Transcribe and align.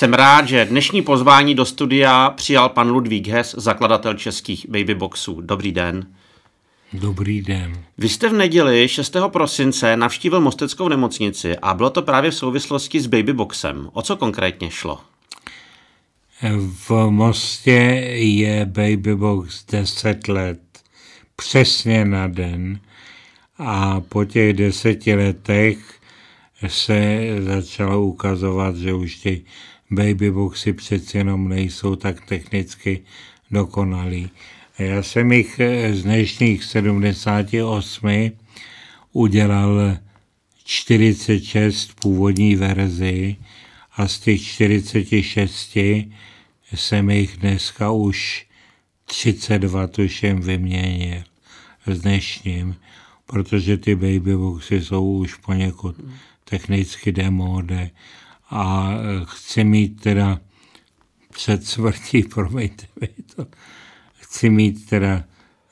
Jsem 0.00 0.12
rád, 0.12 0.48
že 0.48 0.64
dnešní 0.64 1.02
pozvání 1.02 1.54
do 1.54 1.64
studia 1.64 2.30
přijal 2.30 2.68
pan 2.68 2.90
Ludvík 2.90 3.28
Hes, 3.28 3.54
zakladatel 3.58 4.14
českých 4.14 4.66
babyboxů. 4.68 5.40
Dobrý 5.40 5.72
den. 5.72 6.06
Dobrý 6.92 7.42
den. 7.42 7.84
Vy 7.98 8.08
jste 8.08 8.28
v 8.28 8.32
neděli 8.32 8.88
6. 8.88 9.16
prosince 9.28 9.96
navštívil 9.96 10.40
Mosteckou 10.40 10.88
nemocnici 10.88 11.56
a 11.56 11.74
bylo 11.74 11.90
to 11.90 12.02
právě 12.02 12.30
v 12.30 12.34
souvislosti 12.34 13.00
s 13.00 13.06
babyboxem. 13.06 13.90
O 13.92 14.02
co 14.02 14.16
konkrétně 14.16 14.70
šlo? 14.70 15.00
V 16.88 17.10
Mostě 17.10 17.80
je 18.16 18.66
babybox 18.66 19.64
10 19.66 20.28
let, 20.28 20.60
přesně 21.36 22.04
na 22.04 22.28
den. 22.28 22.80
A 23.58 24.00
po 24.00 24.24
těch 24.24 24.52
deseti 24.52 25.14
letech 25.14 25.78
se 26.66 27.20
začalo 27.40 28.02
ukazovat, 28.02 28.76
že 28.76 28.94
už 28.94 29.16
ty 29.16 29.44
babyboxy 29.90 30.72
přeci 30.72 31.18
jenom 31.18 31.48
nejsou 31.48 31.96
tak 31.96 32.26
technicky 32.26 33.02
dokonalý. 33.50 34.30
Já 34.78 35.02
jsem 35.02 35.32
jich 35.32 35.60
z 35.92 36.02
dnešních 36.02 36.64
78 36.64 38.30
udělal 39.12 39.96
46 40.64 42.00
původní 42.00 42.56
verzi 42.56 43.36
a 43.96 44.08
z 44.08 44.18
těch 44.18 44.42
46 44.42 45.76
jsem 46.74 47.10
jich 47.10 47.36
dneska 47.36 47.90
už 47.90 48.46
32 49.04 49.86
tuším 49.86 50.40
vyměnil 50.40 51.22
s 51.86 52.00
dnešním, 52.00 52.76
protože 53.26 53.76
ty 53.76 53.94
babyboxy 53.94 54.80
jsou 54.80 55.12
už 55.12 55.34
poněkud 55.34 55.96
technicky 56.44 57.12
demode 57.12 57.90
a 58.50 58.94
chci 59.24 59.64
mít 59.64 60.02
teda 60.02 60.40
před 61.32 61.66
smrtí, 61.66 62.22
promiňte 62.34 62.86
mi 63.00 63.08
to, 63.36 63.46
chci 64.14 64.50
mít 64.50 64.88
teda 64.88 65.24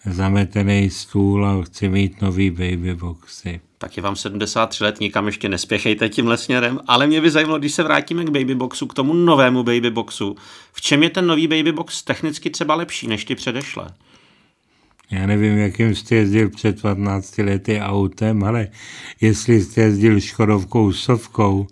zametený 0.06 0.90
stůl 0.90 1.46
a 1.46 1.62
chci 1.62 1.88
mít 1.88 2.22
nový 2.22 2.50
babyboxy. 2.50 3.60
Tak 3.78 3.96
je 3.96 4.02
vám 4.02 4.16
73 4.16 4.84
let, 4.84 5.00
nikam 5.00 5.26
ještě 5.26 5.48
nespěchejte 5.48 6.08
tímhle 6.08 6.36
směrem, 6.36 6.80
ale 6.86 7.06
mě 7.06 7.20
by 7.20 7.30
zajímalo, 7.30 7.58
když 7.58 7.72
se 7.72 7.82
vrátíme 7.82 8.24
k 8.24 8.30
babyboxu, 8.30 8.86
k 8.86 8.94
tomu 8.94 9.14
novému 9.14 9.62
babyboxu, 9.62 10.36
v 10.72 10.80
čem 10.80 11.02
je 11.02 11.10
ten 11.10 11.26
nový 11.26 11.48
babybox 11.48 12.02
technicky 12.02 12.50
třeba 12.50 12.74
lepší 12.74 13.06
než 13.06 13.24
ty 13.24 13.34
předešlé? 13.34 13.88
Já 15.10 15.26
nevím, 15.26 15.58
jakým 15.58 15.94
jste 15.94 16.14
jezdil 16.14 16.50
před 16.50 16.82
15 16.82 17.38
lety 17.38 17.80
autem, 17.80 18.44
ale 18.44 18.68
jestli 19.20 19.62
jste 19.62 19.80
jezdil 19.80 20.20
Škodovkou 20.20 20.92
Sovkou 20.92 21.66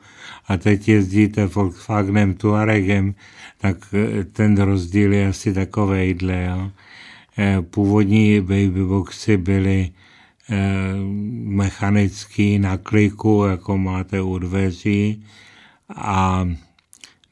a 0.49 0.57
teď 0.57 0.89
jezdíte 0.89 1.47
Volkswagenem 1.47 2.35
Tuaregem, 2.35 3.15
tak 3.59 3.77
eh, 3.95 4.25
ten 4.25 4.59
rozdíl 4.59 5.13
je 5.13 5.29
asi 5.29 5.53
takovejhle. 5.53 6.45
Jo. 6.45 6.71
Eh, 7.39 7.63
původní 7.63 8.41
babyboxy 8.41 9.37
byly 9.37 9.91
eh, 10.51 10.57
mechanický 11.45 12.59
na 12.59 12.77
kliku, 12.77 13.45
jako 13.51 13.79
máte 13.79 14.23
u 14.23 14.39
dveří 14.39 15.25
a 15.95 16.49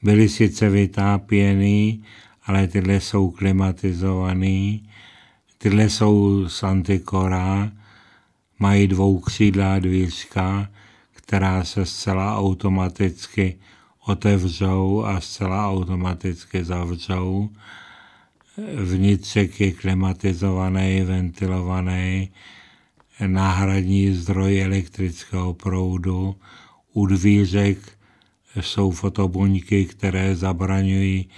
byly 0.03 0.29
sice 0.29 0.71
vytápěný, 0.71 2.05
ale 2.47 2.69
tyhle 2.69 3.01
jsou 3.01 3.31
klimatizovaný 3.31 4.83
Tyhle 5.65 5.91
jsou 5.91 6.49
z 6.49 6.63
antikora, 6.63 7.73
mají 8.59 8.87
dvoukřídlá 8.87 9.79
dvířka, 9.79 10.69
která 11.27 11.65
se 11.65 11.87
zcela 11.87 12.39
automaticky 12.39 13.59
otevřou 14.07 15.05
a 15.05 15.21
zcela 15.21 15.71
automaticky 15.71 16.65
zavřou. 16.65 17.51
Vnitřek 18.85 19.61
je 19.61 19.73
klimatizovaný, 19.73 21.01
ventilovaný, 21.03 22.31
náhradní 23.27 24.13
zdroj 24.13 24.63
elektrického 24.63 25.55
proudu. 25.55 26.37
U 26.93 27.07
dvířek 27.07 27.79
jsou 28.61 28.91
fotobuňky, 28.91 29.85
které 29.85 30.37
zabraňují 30.37 31.29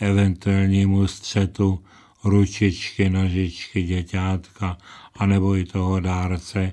eventuálnímu 0.00 1.06
střetu 1.06 1.84
ručičky, 2.24 3.10
nožičky 3.10 3.82
děťátka, 3.82 4.78
anebo 5.14 5.56
i 5.56 5.64
toho 5.64 6.00
dárce 6.00 6.72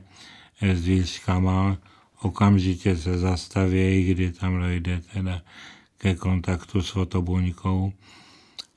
s 0.61 0.85
výškama, 0.85 1.77
okamžitě 2.23 2.97
se 2.97 3.17
zastaví, 3.17 4.03
kdy 4.03 4.31
tam 4.31 4.59
dojde 4.59 5.01
teda 5.13 5.41
ke 5.97 6.15
kontaktu 6.15 6.81
s 6.81 6.89
fotobuňkou. 6.89 7.93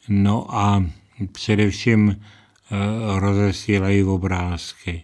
No 0.09 0.57
a 0.57 0.85
především 1.33 2.11
e, 2.11 2.17
rozesílají 3.21 4.03
obrázky, 4.03 5.03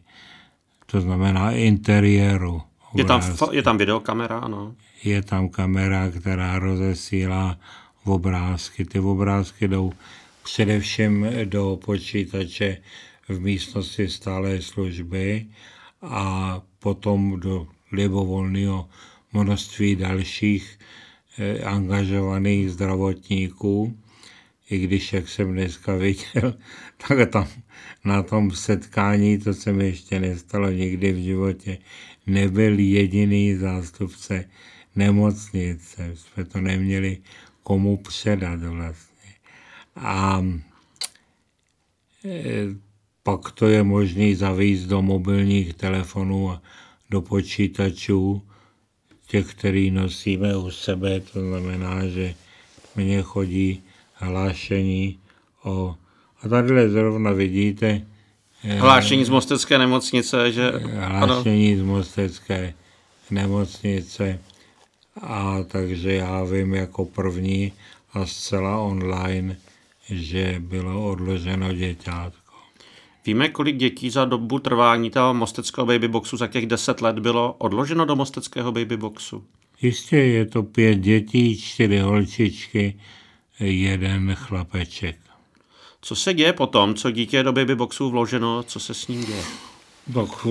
to 0.87 1.01
znamená 1.01 1.51
interiéru. 1.51 2.63
Je 2.95 3.05
tam, 3.05 3.23
je 3.53 3.63
tam 3.63 3.79
videokamera, 3.79 4.39
ano. 4.39 4.75
Je 5.05 5.23
tam 5.23 5.49
kamera, 5.49 6.11
která 6.11 6.59
rozesílá 6.59 7.59
obrázky. 8.05 8.85
Ty 8.85 8.99
obrázky 9.01 9.69
jdou 9.69 9.93
především 10.45 11.27
do 11.45 11.79
počítače 11.85 12.79
v 13.29 13.41
místnosti 13.41 14.09
stále 14.09 14.63
služby 14.63 15.47
a 16.03 16.61
potom 16.79 17.41
do 17.41 17.67
libovolného 17.93 18.89
množství 19.33 19.97
dalších 19.97 20.79
eh, 21.39 21.65
angažovaných 21.65 22.71
zdravotníků, 22.71 23.99
i 24.71 24.79
když, 24.79 25.13
jak 25.13 25.29
jsem 25.29 25.53
dneska 25.53 25.97
viděl, 25.97 26.55
tak 27.09 27.31
tam 27.31 27.49
na 28.05 28.23
tom 28.23 28.51
setkání, 28.51 29.39
to 29.39 29.55
se 29.55 29.73
mi 29.73 29.87
ještě 29.87 30.21
nestalo. 30.21 30.71
Nikdy 30.71 31.13
v 31.13 31.23
životě, 31.23 31.79
nebyl 32.27 32.79
jediný 32.79 33.55
zástupce 33.55 34.45
nemocnice. 34.97 36.11
Jsme 36.15 36.45
to 36.45 36.61
neměli 36.61 37.19
komu 37.63 37.97
předat 37.97 38.61
vlastně. 38.61 39.31
A 39.97 40.45
e, 42.25 42.67
pak 43.23 43.53
to 43.53 43.67
je 43.67 43.83
možné 43.83 44.37
zavíst 44.37 44.89
do 44.89 45.03
mobilních 45.03 45.75
telefonů 45.75 46.51
a 46.51 46.63
do 47.13 47.21
počítačů, 47.21 48.43
těch, 49.27 49.55
který 49.55 49.91
nosíme 49.91 50.57
u 50.57 50.71
sebe, 50.71 51.21
to 51.21 51.41
znamená, 51.41 52.07
že 52.07 52.35
mně 52.97 53.23
chodí 53.23 53.83
hlášení 54.15 55.19
o... 55.65 55.95
A 56.43 56.49
tady 56.49 56.91
zrovna 56.91 57.33
vidíte... 57.33 58.07
E, 58.65 58.79
hlášení 58.79 59.25
z 59.25 59.29
Mostecké 59.29 59.79
nemocnice, 59.79 60.53
že... 60.53 60.71
Hlášení 60.95 61.73
ano. 61.73 61.79
z 61.79 61.83
Mostecké 61.83 62.75
nemocnice. 63.31 64.39
A 65.21 65.63
takže 65.69 66.13
já 66.13 66.45
vím 66.45 66.75
jako 66.75 67.05
první 67.05 67.73
a 68.13 68.27
zcela 68.27 68.81
online, 68.81 69.57
že 70.09 70.57
bylo 70.59 71.11
odloženo 71.11 71.73
děťátko. 71.73 72.42
Víme, 73.27 73.49
kolik 73.49 73.77
dětí 73.77 74.11
za 74.11 74.25
dobu 74.25 74.59
trvání 74.59 75.11
toho 75.11 75.35
mosteckého 75.35 75.87
babyboxu 75.87 76.37
za 76.37 76.47
těch 76.47 76.67
deset 76.67 77.01
let 77.01 77.19
bylo 77.19 77.53
odloženo 77.59 78.05
do 78.05 78.17
mosteckého 78.17 78.73
babyboxu? 78.73 79.45
Jistě 79.83 80.17
je 80.17 80.47
to 80.47 80.63
pět 80.63 80.95
dětí, 80.95 81.59
čtyři 81.59 81.99
holčičky, 81.99 83.01
jeden 83.61 84.35
chlapeček. 84.35 85.17
Co 86.03 86.17
se 86.17 86.35
děje 86.35 86.53
potom, 86.53 86.95
co 86.95 87.11
dítě 87.11 87.37
je 87.37 87.43
do 87.43 87.53
babyboxu 87.53 88.11
vloženo, 88.11 88.63
co 88.63 88.81
se 88.81 88.95
s 88.95 89.09
ním 89.09 89.25
děje? 89.25 89.43
Tak 90.15 90.47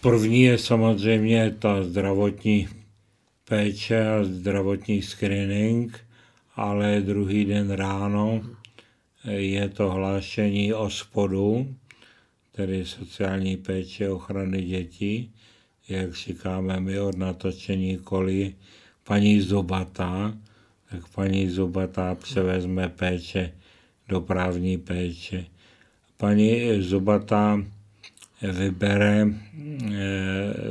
první 0.00 0.42
je 0.42 0.58
samozřejmě 0.58 1.56
ta 1.58 1.82
zdravotní 1.82 2.68
péče 3.48 4.08
a 4.08 4.24
zdravotní 4.24 5.02
screening, 5.02 6.00
ale 6.56 7.00
druhý 7.00 7.44
den 7.44 7.70
ráno 7.70 8.42
je 9.24 9.68
to 9.68 9.90
hlášení 9.90 10.74
o 10.74 10.90
spodu, 10.90 11.74
tedy 12.52 12.86
sociální 12.86 13.56
péče 13.56 14.10
ochrany 14.10 14.62
dětí, 14.62 15.30
jak 15.88 16.14
říkáme 16.14 16.80
my 16.80 17.00
od 17.00 17.16
natočení 17.16 17.98
koli 17.98 18.54
paní 19.04 19.40
Zobatá, 19.40 20.34
tak 20.90 21.08
paní 21.08 21.50
Zobatá 21.50 22.14
převezme 22.14 22.88
péče 22.88 23.52
do 24.08 24.20
právní 24.20 24.78
péče. 24.78 25.44
Paní 26.16 26.82
Zobatá 26.82 27.64
vybere 28.52 29.26
eh, 29.26 29.98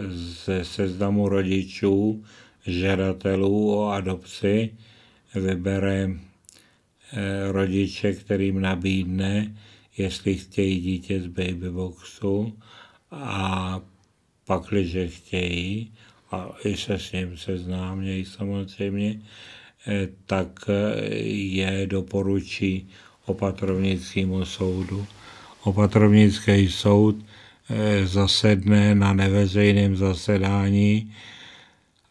ze 0.09 0.65
seznamu 0.65 1.29
rodičů, 1.29 2.23
žadatelů 2.65 3.73
o 3.77 3.87
adopci, 3.87 4.69
vybere 5.35 6.09
Eh, 7.13 7.51
rodiče, 7.51 8.13
kterým 8.13 8.61
nabídne, 8.61 9.55
jestli 9.99 10.35
chtějí 10.35 10.79
dítě 10.79 11.21
z 11.21 11.27
babyboxu 11.27 12.53
a 13.11 13.81
pak, 14.45 14.63
když 14.69 14.97
chtějí, 15.07 15.91
a 16.31 16.49
i 16.65 16.77
se 16.77 16.99
s 16.99 17.11
ním 17.11 17.37
seznámějí 17.37 18.25
samozřejmě, 18.25 19.21
tak 20.25 20.69
je 21.23 21.87
doporučí 21.87 22.89
opatrovnickému 23.25 24.45
soudu. 24.45 25.05
Opatrovnický 25.63 26.69
soud 26.69 27.15
zasedne 28.03 28.95
na 28.95 29.13
neveřejném 29.13 29.95
zasedání 29.95 31.13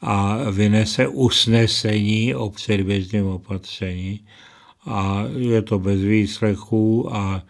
a 0.00 0.50
vynese 0.50 1.08
usnesení 1.08 2.35
o 2.35 2.50
předběžném 2.50 3.26
opatření 3.26 4.20
a 4.87 5.25
je 5.37 5.62
to 5.62 5.79
bez 5.79 6.00
výslechů 6.00 7.14
a 7.14 7.43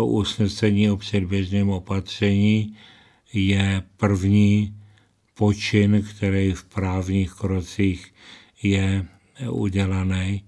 to 0.00 0.06
usnesení 0.06 0.90
o 0.90 0.96
předběžném 0.96 1.70
opatření 1.70 2.76
je 3.32 3.82
první 3.96 4.74
počin, 5.34 6.06
který 6.10 6.52
v 6.52 6.64
právních 6.64 7.32
krocích 7.32 8.14
je 8.62 9.06
udělaný. 9.50 10.44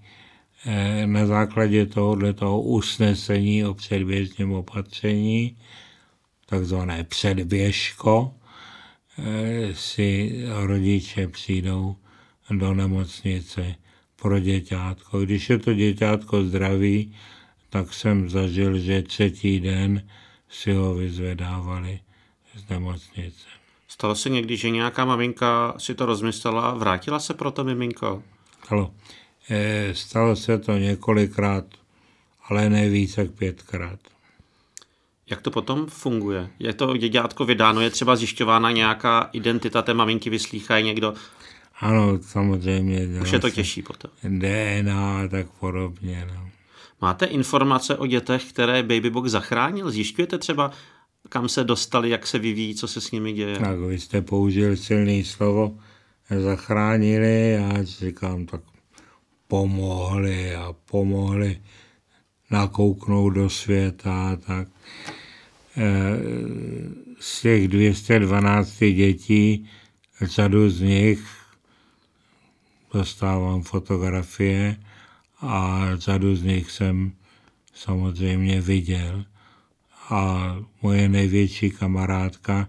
Eh, 0.65 1.07
na 1.07 1.25
základě 1.25 1.85
tohoto 1.85 2.59
usnesení 2.59 3.65
o 3.65 3.73
předběžném 3.73 4.51
opatření, 4.51 5.57
takzvané 6.45 7.03
předběžko, 7.03 8.33
eh, 9.17 9.69
si 9.73 10.35
rodiče 10.49 11.27
přijdou 11.27 11.95
do 12.49 12.73
nemocnice 12.73 13.75
pro 14.15 14.39
děťátko. 14.39 15.21
Když 15.21 15.49
je 15.49 15.57
to 15.57 15.73
děťátko 15.73 16.43
zdravý, 16.43 17.13
tak 17.73 17.93
jsem 17.93 18.29
zažil, 18.29 18.77
že 18.77 19.01
třetí 19.01 19.59
den 19.59 20.07
si 20.49 20.73
ho 20.73 20.95
vyzvedávali 20.95 21.99
z 22.55 22.69
nemocnice. 22.69 23.47
Stalo 23.87 24.15
se 24.15 24.29
někdy, 24.29 24.57
že 24.57 24.69
nějaká 24.69 25.05
maminka 25.05 25.73
si 25.77 25.95
to 25.95 26.05
rozmyslela 26.05 26.61
a 26.61 26.73
vrátila 26.73 27.19
se 27.19 27.33
pro 27.33 27.51
to 27.51 27.63
miminko? 27.63 28.23
Stalo. 28.65 28.93
E, 29.49 29.89
stalo 29.95 30.35
se 30.35 30.57
to 30.57 30.77
několikrát, 30.77 31.65
ale 32.49 32.69
ne 32.69 32.89
víc 32.89 33.17
jak 33.17 33.31
pětkrát. 33.31 33.99
Jak 35.29 35.41
to 35.41 35.51
potom 35.51 35.85
funguje? 35.85 36.49
Je 36.59 36.73
to 36.73 36.97
děťátko 36.97 37.45
vydáno, 37.45 37.81
je 37.81 37.89
třeba 37.89 38.15
zjišťována 38.15 38.71
nějaká 38.71 39.29
identita 39.33 39.81
té 39.81 39.93
maminky, 39.93 40.29
vyslýchají 40.29 40.85
někdo? 40.85 41.13
Ano, 41.79 42.19
samozřejmě. 42.21 43.21
Už 43.21 43.31
je 43.31 43.39
to 43.39 43.49
těžší 43.49 43.81
potom. 43.81 44.11
DNA 44.23 45.21
a 45.21 45.27
tak 45.27 45.47
podobně. 45.59 46.27
No. 46.35 46.49
Máte 47.03 47.25
informace 47.25 47.97
o 47.97 48.05
dětech, 48.05 48.45
které 48.45 48.83
Babybox 48.83 49.31
zachránil? 49.31 49.91
Zjišťujete 49.91 50.37
třeba, 50.37 50.71
kam 51.29 51.49
se 51.49 51.63
dostali, 51.63 52.09
jak 52.09 52.27
se 52.27 52.39
vyvíjí, 52.39 52.75
co 52.75 52.87
se 52.87 53.01
s 53.01 53.11
nimi 53.11 53.33
děje? 53.33 53.59
Tak 53.59 53.79
vy 53.79 53.99
jste 53.99 54.21
použil 54.21 54.77
silný 54.77 55.23
slovo, 55.23 55.77
zachránili, 56.39 57.51
já 57.51 57.83
říkám, 57.83 58.45
tak 58.45 58.61
pomohli 59.47 60.55
a 60.55 60.75
pomohli 60.91 61.61
nakouknout 62.51 63.33
do 63.33 63.49
světa. 63.49 64.35
Tak. 64.47 64.67
Eh, 65.77 66.19
z 67.19 67.41
těch 67.41 67.67
212 67.67 68.79
dětí 68.79 69.69
řadu 70.21 70.69
z 70.69 70.81
nich 70.81 71.19
dostávám 72.93 73.61
fotografie 73.61 74.77
a 75.43 75.89
řadu 75.95 76.35
z 76.35 76.43
nich 76.43 76.71
jsem 76.71 77.11
samozřejmě 77.73 78.61
viděl. 78.61 79.25
A 80.09 80.55
moje 80.81 81.09
největší 81.09 81.71
kamarádka 81.71 82.67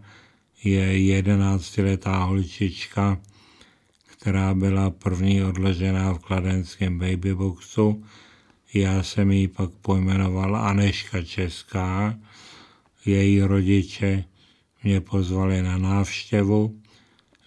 je 0.64 0.98
jedenáctiletá 0.98 2.24
holčička, 2.24 3.18
která 4.06 4.54
byla 4.54 4.90
první 4.90 5.44
odležená 5.44 6.12
v 6.12 6.18
kladenském 6.18 6.98
babyboxu. 6.98 8.04
Já 8.74 9.02
jsem 9.02 9.30
ji 9.30 9.48
pak 9.48 9.70
pojmenoval 9.70 10.56
Aneška 10.56 11.22
Česká. 11.22 12.14
Její 13.06 13.42
rodiče 13.42 14.24
mě 14.82 15.00
pozvali 15.00 15.62
na 15.62 15.78
návštěvu. 15.78 16.80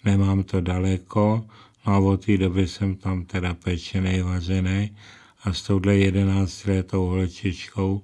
Nemám 0.04 0.42
to 0.42 0.60
daleko, 0.60 1.44
a 1.88 1.98
od 1.98 2.24
té 2.24 2.36
doby 2.36 2.68
jsem 2.68 2.96
tam 2.96 3.24
teda 3.24 3.54
pečený, 3.54 4.20
vařený 4.20 4.96
a 5.44 5.52
s 5.52 5.62
touhle 5.62 5.96
jedenáctiletou 5.96 7.06
holčičkou 7.06 8.02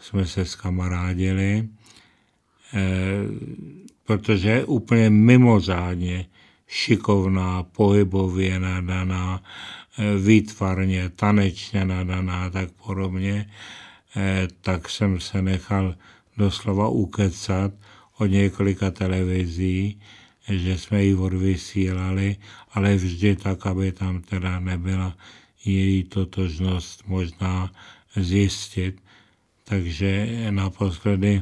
jsme 0.00 0.26
se 0.26 0.44
skamarádili, 0.44 1.68
eh, 2.74 2.80
protože 4.04 4.48
je 4.48 4.64
úplně 4.64 5.10
mimořádně 5.10 6.26
šikovná, 6.66 7.62
pohybově 7.62 8.60
nadaná, 8.60 9.42
eh, 9.98 10.18
výtvarně, 10.18 11.08
tanečně 11.08 11.84
nadaná, 11.84 12.50
tak 12.50 12.70
podobně, 12.70 13.50
eh, 14.16 14.48
tak 14.60 14.88
jsem 14.88 15.20
se 15.20 15.42
nechal 15.42 15.94
doslova 16.36 16.88
ukecat 16.88 17.72
od 18.18 18.26
několika 18.26 18.90
televizí, 18.90 20.00
že 20.48 20.78
jsme 20.78 21.04
ji 21.04 21.14
odvysílali, 21.14 22.36
ale 22.72 22.96
vždy 22.96 23.36
tak, 23.36 23.66
aby 23.66 23.92
tam 23.92 24.22
teda 24.22 24.60
nebyla 24.60 25.16
její 25.64 26.04
totožnost 26.04 27.02
možná 27.06 27.72
zjistit. 28.16 29.02
Takže 29.64 30.28
naposledy 30.50 31.40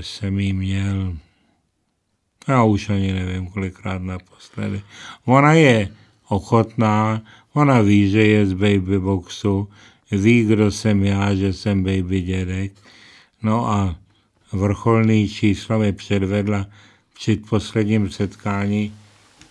jsem 0.00 0.38
jí 0.38 0.52
měl, 0.52 1.16
já 2.48 2.62
už 2.62 2.90
ani 2.90 3.12
nevím, 3.12 3.46
kolikrát 3.46 4.02
naposledy. 4.02 4.82
Ona 5.24 5.52
je 5.52 5.88
ochotná, 6.28 7.22
ona 7.52 7.80
ví, 7.80 8.10
že 8.10 8.26
je 8.26 8.46
z 8.46 8.52
babyboxu, 8.52 9.68
ví, 10.10 10.44
kdo 10.44 10.70
jsem 10.70 11.04
já, 11.04 11.34
že 11.34 11.52
jsem 11.52 11.84
baby 11.84 12.20
dědek. 12.20 12.72
No 13.42 13.68
a 13.68 13.96
vrcholný 14.52 15.28
číslo 15.28 15.78
mi 15.78 15.92
předvedla 15.92 16.66
při 17.14 17.36
posledním 17.36 18.10
setkání, 18.10 18.94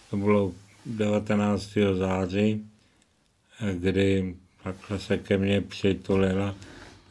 to 0.09 0.17
bylo 0.17 0.51
19. 0.85 1.69
září, 1.93 2.65
kdy 3.73 4.35
takhle 4.63 4.99
se 4.99 5.17
ke 5.17 5.37
mně 5.37 5.61
přitulila 5.61 6.55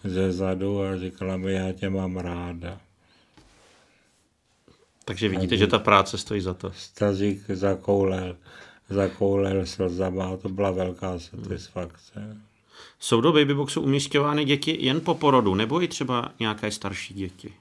ze 0.04 0.32
zadu 0.32 0.82
a 0.82 0.98
říkala 0.98 1.36
mi, 1.36 1.52
já 1.52 1.72
tě 1.72 1.90
mám 1.90 2.16
ráda. 2.16 2.80
Takže 5.04 5.28
vidíte, 5.28 5.56
že 5.56 5.66
ta 5.66 5.78
práce 5.78 6.18
stojí 6.18 6.40
za 6.40 6.54
to. 6.54 6.72
Stařík 6.72 7.50
zakoulel, 7.50 8.36
zakoulel 8.88 9.66
slzama, 9.66 10.36
to 10.36 10.48
byla 10.48 10.70
velká 10.70 11.18
satisfakce. 11.18 12.36
Jsou 13.00 13.20
do 13.20 13.32
babyboxu 13.32 13.80
umístěvány 13.80 14.44
děti 14.44 14.78
jen 14.80 15.00
po 15.00 15.14
porodu, 15.14 15.54
nebo 15.54 15.82
i 15.82 15.88
třeba 15.88 16.32
nějaké 16.40 16.70
starší 16.70 17.14
děti? 17.14 17.52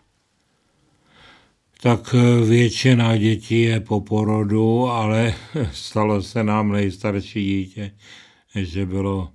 Tak 1.81 2.15
eh, 2.15 2.45
většina 2.45 3.17
dětí 3.17 3.61
je 3.61 3.79
po 3.79 4.01
porodu, 4.01 4.87
ale 4.87 5.33
stalo 5.71 6.21
se 6.21 6.43
nám 6.43 6.71
nejstarší 6.71 7.45
dítě, 7.45 7.91
že 8.55 8.85
bylo 8.85 9.31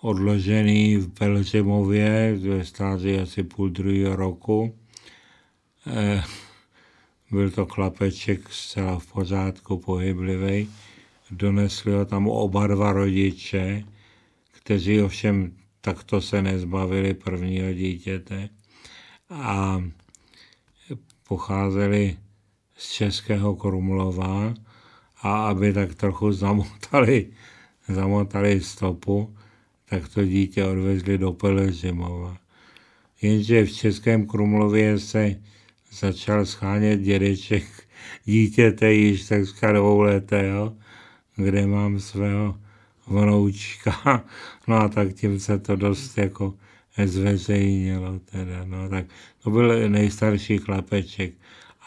odložený 0.00 0.96
v 0.96 1.08
Pelřimově 1.08 2.38
ve 2.40 2.64
stáří 2.64 3.18
asi 3.18 3.42
půl 3.42 3.68
druhého 3.68 4.16
roku. 4.16 4.74
Eh, 5.86 6.24
byl 7.30 7.50
to 7.50 7.66
chlapeček 7.66 8.52
zcela 8.52 8.98
v 8.98 9.06
pořádku, 9.06 9.78
pohyblivý. 9.78 10.68
Donesli 11.30 11.92
ho 11.92 12.04
tam 12.04 12.28
oba 12.28 12.66
dva 12.66 12.92
rodiče, 12.92 13.84
kteří 14.52 15.02
ovšem 15.02 15.52
takto 15.80 16.20
se 16.20 16.42
nezbavili 16.42 17.14
prvního 17.14 17.72
dítěte. 17.72 18.48
A 19.30 19.82
pocházeli 21.28 22.16
z 22.76 22.90
Českého 22.90 23.56
Krumlova 23.56 24.54
a 25.22 25.48
aby 25.48 25.72
tak 25.72 25.94
trochu 25.94 26.32
zamotali, 26.32 27.26
zamotali 27.88 28.60
stopu, 28.60 29.36
tak 29.84 30.08
to 30.08 30.24
dítě 30.24 30.64
odvezli 30.64 31.18
do 31.18 31.32
Pelezimova. 31.32 32.36
Jenže 33.22 33.64
v 33.64 33.72
Českém 33.72 34.26
Krumlově 34.26 34.98
se 34.98 35.36
začal 35.92 36.46
schánět 36.46 37.00
dědeček 37.00 37.64
dítěte 38.24 38.92
již 38.92 39.28
takřka 39.28 39.72
dvouletého, 39.72 40.76
kde 41.36 41.66
mám 41.66 42.00
svého 42.00 42.58
vnoučka. 43.06 44.24
No 44.68 44.76
a 44.76 44.88
tak 44.88 45.12
tím 45.12 45.40
se 45.40 45.58
to 45.58 45.76
dost 45.76 46.18
jako 46.18 46.54
zveřejnilo. 47.06 48.18
Teda, 48.18 48.64
no, 48.64 48.88
tak 48.88 49.06
to 49.42 49.50
byl 49.50 49.88
nejstarší 49.88 50.58
chlapeček. 50.58 51.34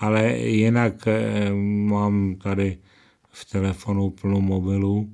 Ale 0.02 0.38
jinak 0.38 1.08
eh, 1.08 1.54
mám 1.86 2.36
tady 2.36 2.78
v 3.30 3.46
telefonu 3.46 4.10
plnou 4.10 4.42
mobilů, 4.42 5.14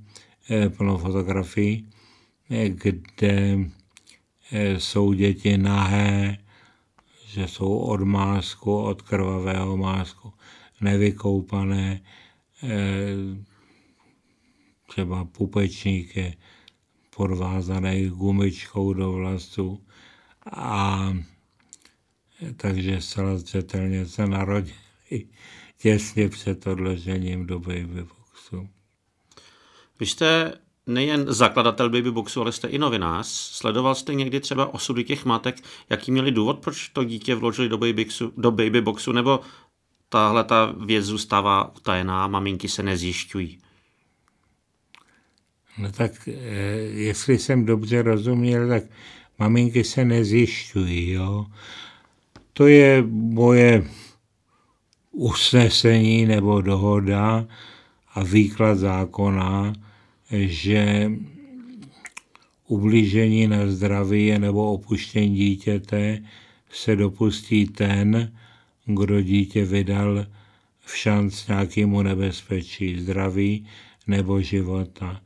eh, 0.50 0.70
plnou 0.70 0.98
fotografií, 0.98 1.88
eh, 2.50 2.70
kde 2.70 3.60
jsou 4.78 5.14
děti 5.14 5.58
nahé, 5.58 6.38
že 7.28 7.48
jsou 7.48 7.78
od 7.78 8.02
másku, 8.02 8.78
od 8.78 9.02
krvavého 9.02 9.78
másku, 9.78 10.34
nevykoupané, 10.82 12.02
třeba 14.88 15.26
pupečník 15.26 16.16
je 16.16 16.34
podvázaný 17.16 18.10
gumičkou 18.10 18.94
do 18.94 19.12
vlasu 19.12 19.87
a 20.52 21.00
takže 22.58 23.02
zcela 23.02 23.38
zřetelně 23.38 24.06
se 24.06 24.28
narodili 24.28 25.28
těsně 25.78 26.30
před 26.30 26.68
odložením 26.68 27.48
do 27.48 27.60
babyboxu. 27.60 28.70
Vy 30.00 30.06
jste 30.06 30.54
nejen 30.88 31.26
zakladatel 31.34 31.90
babyboxu, 31.90 32.42
ale 32.42 32.52
jste 32.52 32.68
i 32.68 32.78
novinář. 32.78 33.28
Sledoval 33.28 33.96
jste 33.96 34.14
někdy 34.14 34.40
třeba 34.40 34.74
osudy 34.74 35.04
těch 35.04 35.26
matek, 35.26 35.62
jaký 35.90 36.12
měli 36.12 36.32
důvod, 36.32 36.60
proč 36.60 36.90
to 36.90 37.04
dítě 37.04 37.36
vložili 37.36 37.70
do 37.70 37.78
babyboxu, 37.78 38.34
do 38.38 38.52
babyboxu 38.52 39.12
nebo 39.12 39.40
tahle 40.10 40.44
ta 40.44 40.74
věc 40.86 41.06
zůstává 41.06 41.76
utajená, 41.76 42.28
maminky 42.28 42.70
se 42.70 42.84
nezjišťují? 42.84 43.60
No 45.78 45.92
tak, 45.92 46.28
eh, 46.28 46.32
jestli 46.82 47.40
jsem 47.40 47.66
dobře 47.66 48.02
rozuměl, 48.02 48.68
tak 48.68 48.84
maminky 49.40 49.84
se 49.84 50.06
nezjišťují, 50.06 51.12
jo. 51.12 51.46
To 52.54 52.68
je 52.68 53.04
moje 53.12 53.84
usnesení 55.12 56.26
nebo 56.26 56.62
dohoda 56.62 57.48
a 58.14 58.24
výklad 58.24 58.78
zákona, 58.78 59.74
že 60.32 61.12
ublížení 62.68 63.48
na 63.48 63.68
zdraví 63.68 64.40
nebo 64.40 64.74
opuštění 64.74 65.36
dítěte 65.36 66.24
se 66.70 66.96
dopustí 66.96 67.66
ten, 67.66 68.32
kdo 68.86 69.22
dítě 69.22 69.66
vydal 69.66 70.26
v 70.80 70.98
šanc 70.98 71.48
nějakému 71.48 72.02
nebezpečí 72.02 73.00
zdraví 73.00 73.68
nebo 74.08 74.42
života. 74.42 75.22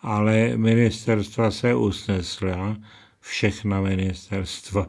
Ale 0.00 0.56
ministerstva 0.56 1.50
se 1.50 1.74
usnesla, 1.74 2.76
všechna 3.22 3.80
ministerstva, 3.80 4.86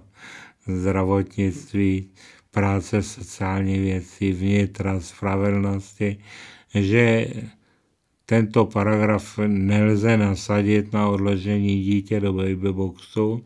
zdravotnictví, 0.68 2.10
práce, 2.52 3.04
sociální 3.04 3.80
věcí, 3.80 4.32
vnitra, 4.32 5.00
spravedlnosti, 5.00 6.18
že 6.74 7.28
tento 8.26 8.66
paragraf 8.66 9.40
nelze 9.48 10.18
nasadit 10.18 10.94
na 10.94 11.10
odložení 11.10 11.84
dítě 11.84 12.20
do 12.20 12.34
babyboxu, 12.34 13.46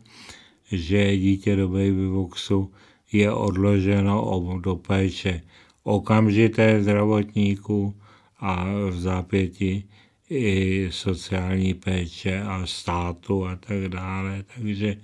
že 0.72 1.16
dítě 1.16 1.56
do 1.56 1.68
babyboxu 1.68 2.72
je 3.12 3.32
odloženo 3.32 4.60
do 4.60 4.76
péče 4.76 5.42
okamžité 5.82 6.82
zdravotníků 6.82 7.94
a 8.38 8.64
v 8.90 9.00
zápěti 9.00 9.84
i 10.30 10.88
sociální 10.92 11.74
péče 11.74 12.42
a 12.42 12.66
státu 12.66 13.46
a 13.46 13.56
tak 13.56 13.88
dále. 13.88 14.44
Takže 14.56 14.96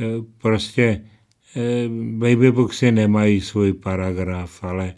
eh, 0.00 0.04
prostě 0.38 1.04
eh, 1.56 1.88
babyboxy 2.18 2.92
nemají 2.92 3.40
svůj 3.40 3.72
paragraf, 3.72 4.64
ale, 4.64 4.94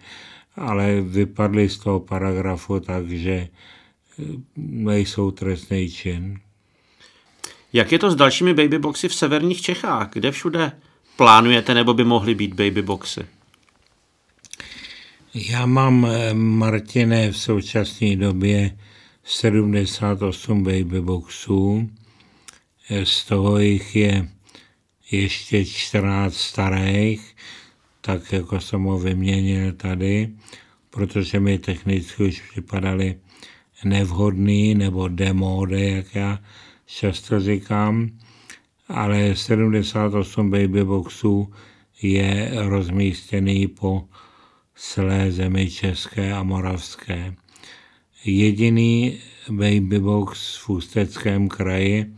ale 0.57 1.01
vypadly 1.01 1.69
z 1.69 1.79
toho 1.79 2.01
paragrafu 2.01 2.81
tak, 2.81 3.11
že 3.11 3.33
eh, 3.33 4.25
nejsou 4.57 5.31
trestný 5.31 5.91
čin. 5.91 6.41
Jak 7.73 7.93
je 7.93 7.99
to 7.99 8.11
s 8.11 8.17
dalšími 8.17 8.55
babyboxy 8.55 9.09
v 9.09 9.15
severních 9.15 9.61
Čechách? 9.61 10.11
Kde 10.13 10.31
všude 10.31 10.73
plánujete 11.17 11.75
nebo 11.75 11.95
by 11.95 12.05
mohly 12.05 12.35
být 12.35 12.55
babyboxy? 12.55 13.21
Já 15.35 15.67
mám, 15.67 16.07
Martine, 16.33 17.33
v 17.33 17.39
současné 17.39 18.17
době 18.17 18.71
78 19.31 20.63
babyboxů, 20.65 21.91
z 23.05 23.25
toho 23.25 23.59
jich 23.59 23.97
je 23.97 24.29
ještě 25.11 25.65
14 25.65 26.35
starých, 26.35 27.37
tak 28.01 28.33
jako 28.33 28.61
jsem 28.61 28.83
ho 28.83 28.99
vyměnil 28.99 29.73
tady, 29.73 30.29
protože 30.91 31.41
mi 31.41 31.59
technicky 31.59 32.25
už 32.25 32.43
připadali 32.51 33.15
nevhodný 33.85 34.75
nebo 34.75 35.09
demódy, 35.09 35.91
jak 35.91 36.15
já 36.15 36.39
často 36.87 37.41
říkám, 37.41 38.11
ale 38.89 39.37
78 39.37 40.51
babyboxů 40.51 41.53
je 42.03 42.51
rozmístěný 42.55 43.67
po 43.69 44.05
celé 44.75 45.33
zemi 45.33 45.71
české 45.71 46.33
a 46.33 46.43
moravské 46.43 47.35
jediný 48.25 49.19
babybox 49.51 50.57
v 50.57 50.69
Ústeckém 50.69 51.49
kraji 51.49 52.15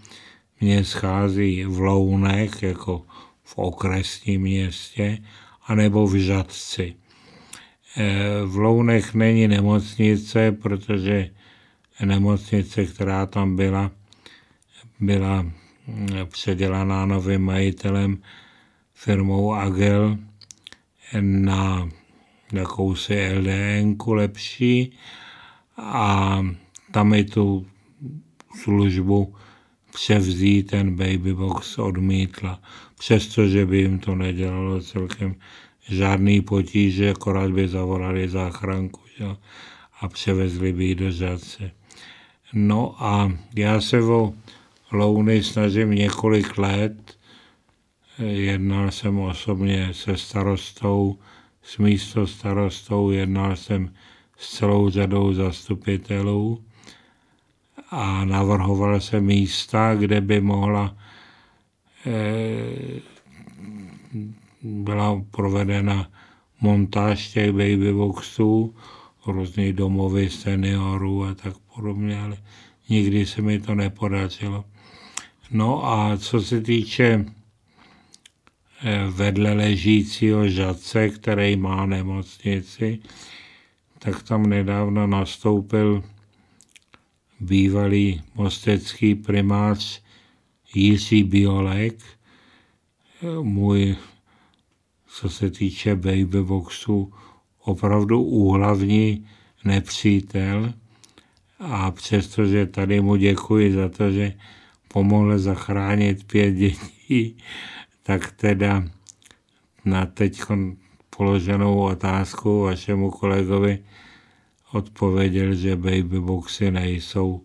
mě 0.61 0.85
schází 0.85 1.65
v 1.65 1.81
Lounech, 1.81 2.63
jako 2.63 3.03
v 3.45 3.59
okresním 3.59 4.41
městě, 4.41 5.19
anebo 5.67 6.07
v 6.07 6.15
Žadci. 6.15 6.95
E, 7.97 8.19
v 8.45 8.57
Lounech 8.57 9.15
není 9.15 9.49
nemocnice, 9.49 10.53
protože 10.53 11.31
nemocnice, 12.05 12.87
která 12.87 13.27
tam 13.27 13.57
byla, 13.57 13.91
byla 15.01 15.47
předělaná 16.25 17.07
novým 17.07 17.43
majitelem 17.43 18.19
firmou 18.95 19.55
Agel 19.55 20.19
na 21.21 21.89
jakousi 22.53 23.33
LDN 23.39 23.97
lepší 24.07 24.93
a 25.81 26.45
tam 26.93 27.15
i 27.15 27.25
tu 27.25 27.67
službu 28.63 29.35
převzít 29.93 30.71
ten 30.71 30.97
babybox 30.97 31.79
odmítla. 31.79 32.61
Přestože 32.99 33.67
by 33.67 33.79
jim 33.79 33.99
to 33.99 34.15
nedělalo 34.15 34.81
celkem 34.81 35.35
žádný 35.89 36.41
potíže, 36.41 37.11
akorát 37.11 37.51
by 37.51 37.69
zavolali 37.69 38.29
záchranku 38.29 39.01
že? 39.19 39.25
a 40.01 40.09
převezli 40.09 40.73
by 40.73 40.85
ji 40.85 40.95
do 40.95 41.11
žadce. 41.11 41.71
No 42.53 43.05
a 43.05 43.33
já 43.57 43.81
se 43.81 44.03
o 44.03 44.35
Louny 44.93 45.43
snažím 45.43 45.91
několik 45.91 46.59
let. 46.59 47.19
Jednal 48.19 48.91
jsem 48.91 49.19
osobně 49.19 49.89
se 49.93 50.17
starostou, 50.17 51.19
s 51.63 51.79
místo 51.79 52.27
starostou, 52.27 53.11
jednal 53.11 53.57
jsem 53.57 53.95
s 54.41 54.57
celou 54.57 54.91
řadou 54.91 55.33
zastupitelů 55.33 56.65
a 57.91 58.25
navrhoval 58.25 59.01
se 59.01 59.21
místa, 59.21 59.95
kde 59.95 60.21
by 60.21 60.41
mohla 60.41 60.97
eh, 62.07 63.01
byla 64.63 65.23
provedena 65.31 66.11
montáž 66.61 67.29
těch 67.29 67.53
babyboxů, 67.53 68.75
různých 69.27 69.73
domovy 69.73 70.31
seniorů 70.31 71.25
a 71.25 71.35
tak 71.35 71.55
podobně, 71.75 72.21
ale 72.21 72.37
nikdy 72.89 73.27
se 73.27 73.43
mi 73.43 73.61
to 73.61 73.75
nepodařilo. 73.75 74.65
No 75.51 75.87
a 75.87 76.17
co 76.17 76.41
se 76.41 76.61
týče 76.61 77.25
eh, 78.85 79.07
vedle 79.11 79.53
ležícího 79.53 80.49
žadce, 80.49 81.09
který 81.09 81.57
má 81.57 81.87
nemocnici, 81.87 82.99
tak 84.01 84.23
tam 84.23 84.49
nedávno 84.49 85.07
nastoupil 85.07 86.05
bývalý 87.41 88.23
mostecký 88.35 89.15
primář 89.15 90.03
Jiří 90.75 91.25
Biolek, 91.25 91.99
můj, 93.43 93.97
co 95.07 95.29
se 95.29 95.51
týče 95.51 95.97
babyboxu, 95.97 97.13
opravdu 97.59 98.23
úhlavní 98.23 99.27
nepřítel. 99.65 100.73
A 101.59 101.91
přestože 101.91 102.67
tady 102.67 103.01
mu 103.01 103.17
děkuji 103.17 103.73
za 103.73 103.89
to, 103.89 104.11
že 104.11 104.33
pomohl 104.89 105.39
zachránit 105.39 106.25
pět 106.25 106.53
dětí, 106.53 107.37
tak 108.03 108.33
teda 108.33 108.85
na 109.85 110.07
teď 110.07 110.41
položenou 111.21 111.79
otázku 111.81 112.61
vašemu 112.61 113.11
kolegovi 113.11 113.79
odpověděl, 114.73 115.55
že 115.55 115.77
babyboxy 115.77 116.71
nejsou 116.71 117.45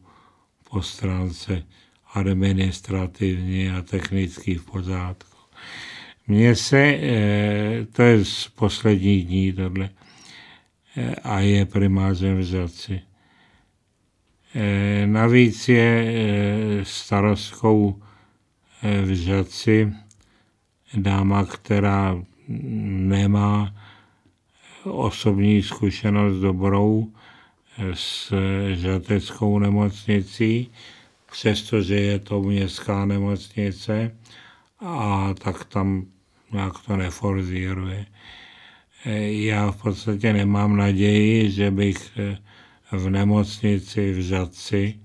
po 0.69 0.81
stránce 0.81 1.63
administrativní 2.13 3.69
a 3.69 3.81
technicky 3.81 4.55
v 4.55 4.65
pořádku. 4.65 5.37
Mně 6.27 6.55
se, 6.55 6.79
eh, 6.79 7.85
to 7.91 8.01
je 8.01 8.25
z 8.25 8.47
posledních 8.47 9.25
dní 9.25 9.53
tohle, 9.53 9.89
eh, 10.97 11.15
a 11.15 11.39
je 11.39 11.65
primářem 11.65 12.37
v 12.37 12.43
Žadci. 12.43 13.01
Eh, 14.55 15.07
navíc 15.07 15.69
je 15.69 16.15
starostkou 16.83 18.01
v 18.81 19.15
Žadci 19.15 19.93
dáma, 20.93 21.45
která 21.45 22.15
nemá 22.47 23.75
osobní 24.83 25.63
zkušenost 25.63 26.37
dobrou 26.37 27.11
s 27.93 28.33
žateckou 28.73 29.59
nemocnicí, 29.59 30.71
přestože 31.31 31.95
je 31.95 32.19
to 32.19 32.41
městská 32.41 33.05
nemocnice, 33.05 34.15
a 34.79 35.33
tak 35.33 35.65
tam 35.65 36.05
nějak 36.51 36.73
to 36.85 36.97
neforzíruje. 36.97 38.05
Já 39.25 39.71
v 39.71 39.81
podstatě 39.81 40.33
nemám 40.33 40.77
naději, 40.77 41.51
že 41.51 41.71
bych 41.71 42.11
v 42.91 43.09
nemocnici 43.09 44.13
v 44.13 44.21
Žadci, 44.21 44.99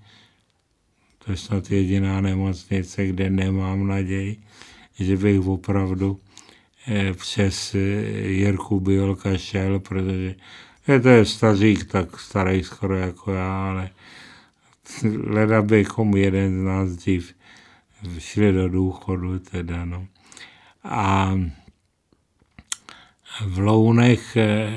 to 1.24 1.30
je 1.30 1.36
snad 1.36 1.70
jediná 1.70 2.20
nemocnice, 2.20 3.06
kde 3.06 3.30
nemám 3.30 3.86
naději, 3.86 4.36
že 5.00 5.16
bych 5.16 5.40
opravdu 5.40 6.20
přes 7.14 7.74
eh, 7.74 7.78
Jirku 8.28 8.80
Biolka 8.80 9.36
šel, 9.36 9.80
protože 9.80 10.34
je 10.88 11.00
to 11.00 11.08
je 11.08 11.24
stařík, 11.24 11.84
tak 11.84 12.20
starý 12.20 12.62
skoro 12.62 12.96
jako 12.96 13.32
já, 13.32 13.70
ale 13.70 13.90
leda 15.26 15.62
bychom 15.62 16.16
jeden 16.16 16.60
z 16.60 16.64
nás 16.64 16.90
dřív 16.90 17.34
šli 18.18 18.52
do 18.52 18.68
důchodu 18.68 19.38
teda, 19.38 19.84
no. 19.84 20.06
A 20.84 21.34
v 23.46 23.58
Lounech 23.58 24.36
eh, 24.36 24.70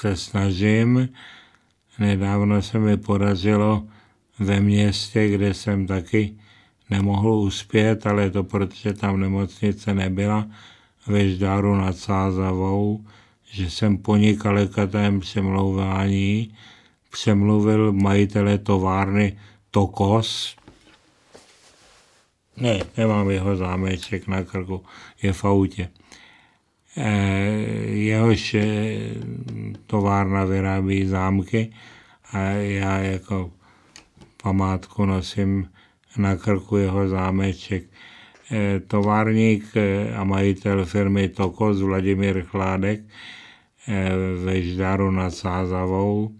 se 0.00 0.16
snažím, 0.16 1.08
nedávno 1.98 2.62
se 2.62 2.78
mi 2.78 2.96
podařilo 2.96 3.86
ve 4.38 4.60
městě, 4.60 5.28
kde 5.28 5.54
jsem 5.54 5.86
taky 5.86 6.36
nemohl 6.90 7.30
uspět, 7.30 8.06
ale 8.06 8.30
to 8.30 8.44
protože 8.44 8.92
tam 8.92 9.20
nemocnice 9.20 9.94
nebyla, 9.94 10.46
ve 11.06 11.28
Ždáru 11.28 11.74
nad 11.74 11.96
Sázavou, 11.96 13.04
že 13.50 13.70
jsem 13.70 13.98
po 13.98 14.16
několikatém 14.16 15.20
přemlouvání 15.20 16.54
přemluvil 17.10 17.92
majitele 17.92 18.58
továrny 18.58 19.38
Tokos, 19.70 20.56
ne, 22.56 22.80
nemám 22.96 23.30
jeho 23.30 23.56
zámeček 23.56 24.26
na 24.26 24.42
krku, 24.42 24.84
je 25.22 25.32
v 25.32 25.44
autě. 25.44 25.88
E, 26.96 27.10
jehož 27.88 28.54
e, 28.54 28.64
továrna 29.86 30.44
vyrábí 30.44 31.06
zámky 31.06 31.72
a 32.32 32.38
já 32.50 32.98
jako 32.98 33.50
památku 34.42 35.04
nosím 35.04 35.68
na 36.16 36.36
krku 36.36 36.76
jeho 36.76 37.08
zámeček. 37.08 37.84
E, 38.52 38.80
továrník 38.80 39.76
e, 39.76 40.12
a 40.12 40.24
majitel 40.24 40.84
firmy 40.84 41.28
Tokos 41.28 41.80
Vladimír 41.80 42.44
Chládek 42.44 43.00
e, 43.00 43.06
ve 44.44 44.62
Ždaru 44.62 45.10
nad 45.10 45.30
Sázavou 45.34 46.30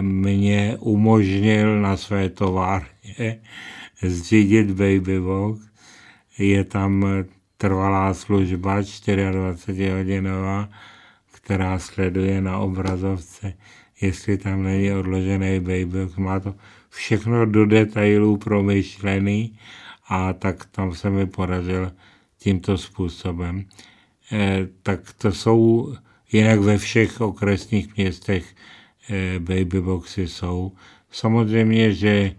mě 0.00 0.76
umožnil 0.80 1.80
na 1.80 1.96
své 1.96 2.28
továrně 2.28 3.40
zřídit 4.02 4.70
Babybox. 4.70 5.60
Je 6.38 6.64
tam 6.64 7.06
trvalá 7.56 8.14
služba 8.14 8.80
24-hodinová, 8.80 10.68
která 11.32 11.78
sleduje 11.78 12.40
na 12.40 12.58
obrazovce, 12.58 13.52
jestli 14.00 14.38
tam 14.38 14.62
není 14.62 14.92
odložený 14.92 15.60
Babybox. 15.60 16.16
Má 16.16 16.40
to 16.40 16.54
všechno 16.88 17.46
do 17.46 17.66
detailů 17.66 18.36
promyšlený 18.36 19.58
a 20.08 20.32
tak 20.32 20.64
tam 20.64 20.94
se 20.94 21.10
mi 21.10 21.26
podařil 21.26 21.92
tímto 22.38 22.78
způsobem. 22.78 23.64
E, 24.32 24.68
tak 24.82 25.12
to 25.12 25.32
jsou, 25.32 25.94
jinak 26.32 26.60
ve 26.60 26.78
všech 26.78 27.20
okresních 27.20 27.96
městech 27.96 28.54
e, 29.10 29.38
babyboxy 29.38 30.28
jsou. 30.28 30.72
Samozřejmě, 31.10 31.92
že 31.92 32.34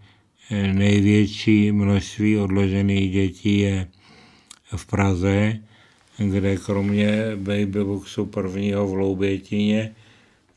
největší 0.73 1.71
množství 1.71 2.37
odložených 2.37 3.11
dětí 3.11 3.59
je 3.59 3.87
v 4.75 4.85
Praze, 4.85 5.59
kde 6.17 6.57
kromě 6.57 7.31
babyboxu 7.35 8.25
prvního 8.25 8.87
v 8.87 8.93
Loubětině, 8.93 9.95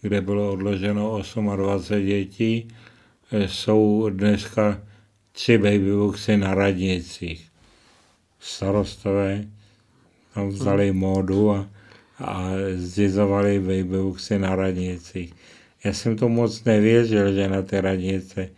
kde 0.01 0.21
bylo 0.21 0.53
odloženo 0.53 1.23
28 1.57 2.07
dětí, 2.07 2.69
jsou 3.47 4.09
dneska 4.11 4.81
tři 5.37 5.59
babyboxy 5.59 6.37
na 6.37 6.55
radnicích. 6.55 7.49
Starostové 8.41 9.45
tam 10.35 10.49
vzali 10.49 10.93
módu 10.93 11.51
a, 11.51 11.69
a 12.19 12.51
zřizovali 12.75 13.61
babyboxy 13.61 14.39
na 14.39 14.57
radnicích. 14.57 15.35
Já 15.85 15.93
jsem 15.93 16.17
to 16.17 16.29
moc 16.29 16.65
nevěřil, 16.65 17.33
že 17.35 17.49
na 17.49 17.63
ty 17.63 17.81
radnice 17.81 18.49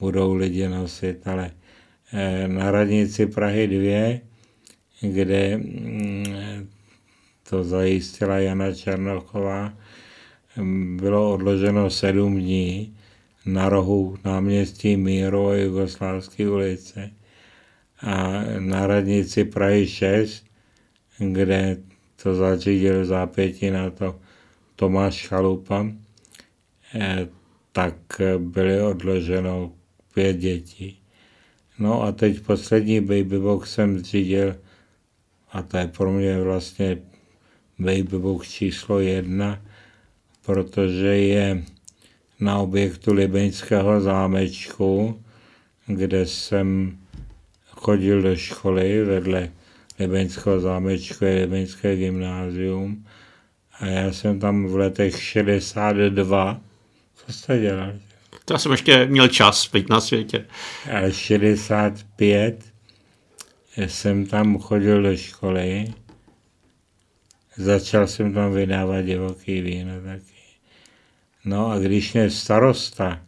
budou 0.00 0.34
lidi 0.34 0.68
nosit, 0.68 1.26
ale 1.28 1.50
eh, 2.12 2.48
na 2.48 2.70
radnici 2.70 3.26
Prahy 3.26 3.66
2, 3.66 4.20
kde 5.00 5.56
mm, 5.56 6.68
to 7.50 7.64
zajistila 7.64 8.38
Jana 8.38 8.74
Černochová, 8.74 9.74
bylo 10.96 11.32
odloženo 11.32 11.90
sedm 11.90 12.40
dní 12.40 12.97
na 13.52 13.68
rohu 13.68 14.18
náměstí 14.24 14.96
Míru 14.96 15.48
a 15.48 15.54
Jugoslávské 15.54 16.50
ulice. 16.50 17.10
A 18.00 18.42
na 18.58 18.86
radnici 18.86 19.44
Prahy 19.44 19.86
6, 19.86 20.44
kde 21.18 21.76
to 22.22 22.34
zařídil 22.34 23.04
zápětí 23.04 23.70
na 23.70 23.90
to 23.90 24.20
Tomáš 24.76 25.28
Chalupa, 25.28 25.86
eh, 26.94 27.28
tak 27.72 27.94
byly 28.38 28.82
odloženo 28.82 29.72
pět 30.14 30.36
dětí. 30.36 30.98
No 31.78 32.02
a 32.02 32.12
teď 32.12 32.40
poslední 32.40 33.00
babybox 33.00 33.74
jsem 33.74 33.98
zřídil, 33.98 34.56
a 35.52 35.62
to 35.62 35.76
je 35.76 35.86
pro 35.86 36.12
mě 36.12 36.40
vlastně 36.40 36.98
babybox 37.78 38.50
číslo 38.50 39.00
jedna, 39.00 39.62
protože 40.42 41.16
je 41.16 41.64
na 42.40 42.58
objektu 42.58 43.12
Libeňského 43.12 44.00
zámečku, 44.00 45.22
kde 45.86 46.26
jsem 46.26 46.98
chodil 47.66 48.22
do 48.22 48.36
školy 48.36 49.04
vedle 49.04 49.50
Libeňského 49.98 50.60
zámečku 50.60 51.24
je 51.24 51.40
Libeňské 51.40 51.96
gymnázium 51.96 53.06
a 53.80 53.86
já 53.86 54.12
jsem 54.12 54.40
tam 54.40 54.66
v 54.66 54.76
letech 54.76 55.22
62, 55.22 56.60
co 57.14 57.32
jste 57.32 57.58
dělali? 57.58 58.00
To 58.44 58.54
já 58.54 58.58
jsem 58.58 58.72
ještě 58.72 59.06
měl 59.06 59.28
čas 59.28 59.70
být 59.72 59.88
na 59.88 60.00
světě. 60.00 60.44
A 60.92 61.10
65 61.10 62.64
jsem 63.76 64.26
tam 64.26 64.58
chodil 64.58 65.02
do 65.02 65.16
školy. 65.16 65.94
Začal 67.56 68.06
jsem 68.06 68.34
tam 68.34 68.52
vydávat 68.52 69.04
divoký 69.04 69.60
víno 69.60 69.92
taky. 70.04 70.37
No 71.48 71.70
a 71.70 71.78
když 71.78 72.12
mě 72.12 72.30
starosta 72.30 73.20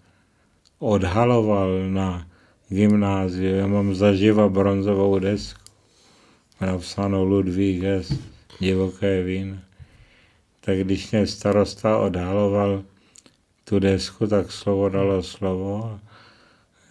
odhaloval 0.78 1.88
na 1.88 2.28
gymnáziu, 2.68 3.56
já 3.56 3.66
mám 3.66 3.94
zaživa 3.94 4.48
bronzovou 4.48 5.18
desku, 5.18 5.60
napsáno 6.60 7.24
Ludvík 7.24 7.84
S. 7.84 8.18
divoké 8.60 9.22
víno. 9.22 9.56
Tak 10.60 10.78
když 10.78 11.10
mě 11.10 11.26
starosta 11.26 11.98
odhaloval 11.98 12.82
tu 13.64 13.78
desku, 13.78 14.26
tak 14.26 14.52
slovo 14.52 14.88
dalo 14.88 15.22
slovo. 15.22 16.00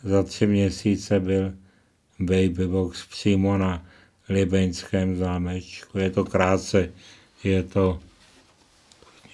Za 0.03 0.23
tři 0.23 0.47
měsíce 0.47 1.19
byl 1.19 1.53
Babybox 2.19 3.05
přímo 3.05 3.57
na 3.57 3.85
Libeňském 4.29 5.17
zámečku. 5.17 5.97
Je 5.97 6.09
to 6.09 6.25
krátce, 6.25 6.93
je 7.43 7.63
to 7.63 7.99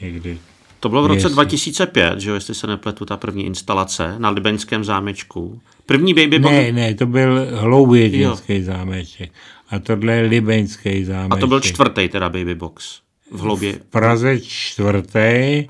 někdy 0.02 0.40
to 0.86 0.90
bylo 0.90 1.04
v 1.04 1.08
roce 1.08 1.30
2005, 1.30 2.20
že 2.20 2.30
jo, 2.30 2.36
jestli 2.36 2.56
se 2.56 2.68
nepletu, 2.68 3.06
ta 3.06 3.18
první 3.18 3.46
instalace 3.46 4.16
na 4.18 4.30
Libeňském 4.30 4.84
zámečku. 4.84 5.62
První 5.86 6.14
baby 6.14 6.40
Ne, 6.40 6.72
ne, 6.72 6.94
to 6.94 7.06
byl 7.06 7.48
hloubětinský 7.54 8.64
zámeček. 8.64 9.32
A 9.70 9.80
tohle 9.80 10.14
je 10.14 10.22
Libeňský 10.22 11.06
zámeček. 11.06 11.38
A 11.38 11.40
to 11.40 11.48
byl 11.48 11.60
čtvrtý 11.60 12.10
teda 12.10 12.30
baby 12.30 12.56
box 12.56 13.00
v 13.32 13.40
hloubě. 13.40 13.74
V 13.74 13.78
Praze 13.78 14.40
čtvrtý 14.40 15.66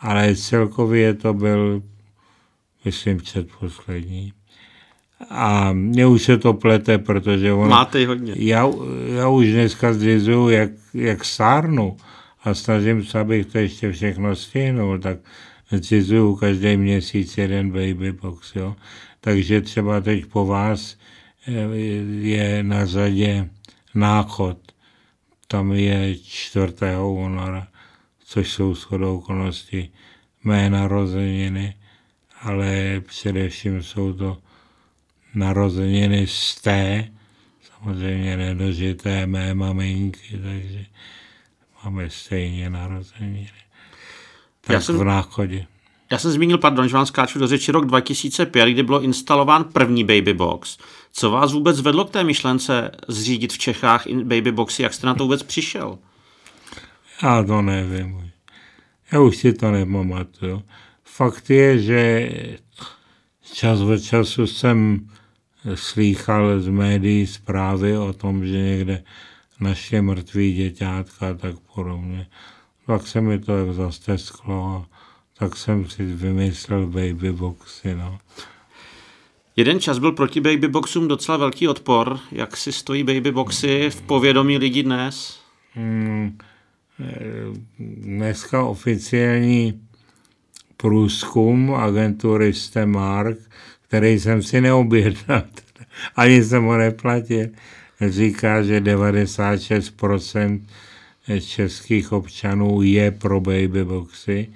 ale 0.00 0.36
celkově 0.36 1.14
to 1.14 1.34
byl, 1.34 1.82
myslím, 2.84 3.16
předposlední. 3.16 4.32
A 5.30 5.72
mně 5.72 6.06
už 6.06 6.22
se 6.22 6.38
to 6.38 6.52
plete, 6.52 6.98
protože 6.98 7.52
ono, 7.52 7.68
Máte 7.68 8.06
hodně. 8.06 8.34
Já, 8.36 8.70
já 9.16 9.28
už 9.28 9.46
dneska 9.46 9.92
zřizuju, 9.92 10.48
jak, 10.48 10.70
jak 10.94 11.24
stárnu 11.24 11.96
a 12.44 12.54
snažím 12.54 13.04
se, 13.04 13.18
abych 13.18 13.46
to 13.46 13.58
ještě 13.58 13.92
všechno 13.92 14.36
stihnul, 14.36 14.98
tak 14.98 15.18
zřizuju 15.70 16.36
každý 16.36 16.76
měsíc 16.76 17.38
jeden 17.38 17.70
baby 17.70 18.12
box, 18.12 18.56
jo. 18.56 18.76
Takže 19.20 19.60
třeba 19.60 20.00
teď 20.00 20.26
po 20.26 20.46
vás 20.46 20.96
eh, 21.48 21.76
je 22.20 22.62
na 22.62 22.86
řadě 22.86 23.48
náchod. 23.94 24.58
Tam 25.46 25.72
je 25.72 26.16
4. 26.16 26.72
února 27.02 27.70
což 28.30 28.52
jsou 28.52 28.74
shodou 28.74 29.18
okolností 29.18 29.92
mé 30.44 30.70
narozeniny, 30.70 31.74
ale 32.40 33.00
především 33.00 33.82
jsou 33.82 34.12
to 34.12 34.42
narozeniny 35.34 36.26
z 36.26 36.60
té, 36.60 37.08
samozřejmě 37.62 38.36
nedožité 38.36 39.26
mé 39.26 39.54
maminky, 39.54 40.38
takže 40.42 40.86
máme 41.84 42.10
stejně 42.10 42.70
narozeniny. 42.70 43.50
Tak 44.60 44.74
Já 44.74 44.80
jsem... 44.80 44.98
v 44.98 45.04
náchodě. 45.04 45.66
Já 46.12 46.18
jsem 46.18 46.30
zmínil, 46.30 46.58
pardon, 46.58 46.88
že 46.88 46.94
vám 46.94 47.06
skáču 47.06 47.38
do 47.38 47.46
řeči 47.46 47.72
rok 47.72 47.86
2005, 47.86 48.70
kdy 48.70 48.82
bylo 48.82 49.02
instalován 49.02 49.64
první 49.64 50.04
Baby 50.04 50.34
Box. 50.34 50.78
Co 51.12 51.30
vás 51.30 51.52
vůbec 51.52 51.80
vedlo 51.80 52.04
k 52.04 52.10
té 52.10 52.24
myšlence 52.24 52.90
zřídit 53.08 53.52
v 53.52 53.58
Čechách 53.58 54.06
Baby 54.06 54.52
Boxy? 54.52 54.82
Jak 54.82 54.94
jste 54.94 55.06
na 55.06 55.14
to 55.14 55.24
vůbec 55.24 55.42
přišel? 55.42 55.98
Já 57.22 57.42
to 57.42 57.62
nevím. 57.62 58.30
Já 59.12 59.20
už 59.20 59.36
si 59.36 59.52
to 59.52 59.70
nepamatuju. 59.70 60.62
Fakt 61.04 61.50
je, 61.50 61.78
že 61.78 62.30
čas 63.52 63.80
od 63.80 63.98
času 63.98 64.46
jsem 64.46 65.08
slýchal 65.74 66.60
z 66.60 66.68
médií 66.68 67.26
zprávy 67.26 67.98
o 67.98 68.12
tom, 68.12 68.46
že 68.46 68.58
někde 68.58 69.04
naše 69.60 70.02
mrtví 70.02 70.54
děťátka 70.54 71.30
a 71.30 71.34
tak 71.34 71.54
podobně. 71.74 72.26
Pak 72.86 73.06
se 73.06 73.20
mi 73.20 73.38
to 73.38 73.58
jak 73.58 73.74
zastesklo 73.74 74.66
a 74.66 74.96
tak 75.38 75.56
jsem 75.56 75.88
si 75.88 76.04
vymyslel 76.04 76.86
baby 76.86 77.32
boxy. 77.32 77.94
No. 77.94 78.18
Jeden 79.56 79.80
čas 79.80 79.98
byl 79.98 80.12
proti 80.12 80.40
baby 80.40 80.68
boxům 80.68 81.08
docela 81.08 81.38
velký 81.38 81.68
odpor. 81.68 82.18
Jak 82.32 82.56
si 82.56 82.72
stojí 82.72 83.04
baby 83.04 83.32
boxy 83.32 83.90
v 83.90 84.02
povědomí 84.02 84.58
lidí 84.58 84.82
dnes? 84.82 85.40
Hmm, 85.74 86.38
dneska 87.78 88.64
oficiální 88.64 89.80
průzkum 90.76 91.74
agentury 91.74 92.54
Stemark, 92.54 93.38
který 93.80 94.20
jsem 94.20 94.42
si 94.42 94.60
neobjednal, 94.60 95.42
ani 96.16 96.44
jsem 96.44 96.64
ho 96.64 96.76
neplatil, 96.76 97.46
říká, 98.08 98.62
že 98.62 98.80
96% 98.80 100.60
českých 101.40 102.12
občanů 102.12 102.82
je 102.82 103.10
pro 103.10 103.40
babyboxy. 103.40 104.48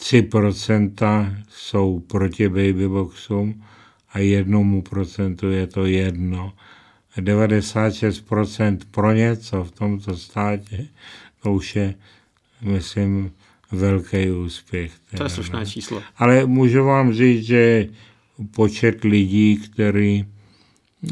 3% 0.00 1.34
jsou 1.48 2.00
proti 2.00 2.48
babyboxům 2.48 3.64
a 4.12 4.18
jednomu 4.18 4.82
procentu 4.82 5.50
je 5.50 5.66
to 5.66 5.86
jedno. 5.86 6.52
96% 7.16 8.78
pro 8.90 9.12
něco 9.12 9.64
v 9.64 9.70
tomto 9.70 10.16
státě, 10.16 10.86
to 11.42 11.52
už 11.52 11.76
je, 11.76 11.94
myslím, 12.62 13.32
velký 13.72 14.30
úspěch. 14.30 14.92
To 15.16 15.22
je 15.22 15.28
slušné 15.28 15.66
číslo. 15.66 16.02
Ale 16.16 16.46
můžu 16.46 16.84
vám 16.84 17.12
říct, 17.12 17.46
že 17.46 17.88
počet 18.46 19.04
lidí, 19.04 19.56
kteří 19.56 20.26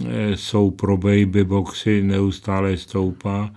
eh, 0.07 0.37
jsou 0.37 0.71
pro 0.71 0.97
baby 0.97 1.45
boxy, 1.45 2.03
neustále 2.03 2.77
stoupá 2.77 3.55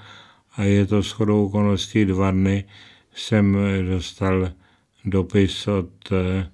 a 0.56 0.64
je 0.64 0.86
to 0.86 1.02
shodou 1.02 1.46
okolností 1.46 2.06
dva 2.06 2.32
dny, 2.32 2.64
jsem 3.16 3.58
eh, 3.58 3.84
dostal 3.84 4.52
dopis 5.06 5.68
od 5.68 6.12
eh, 6.12 6.50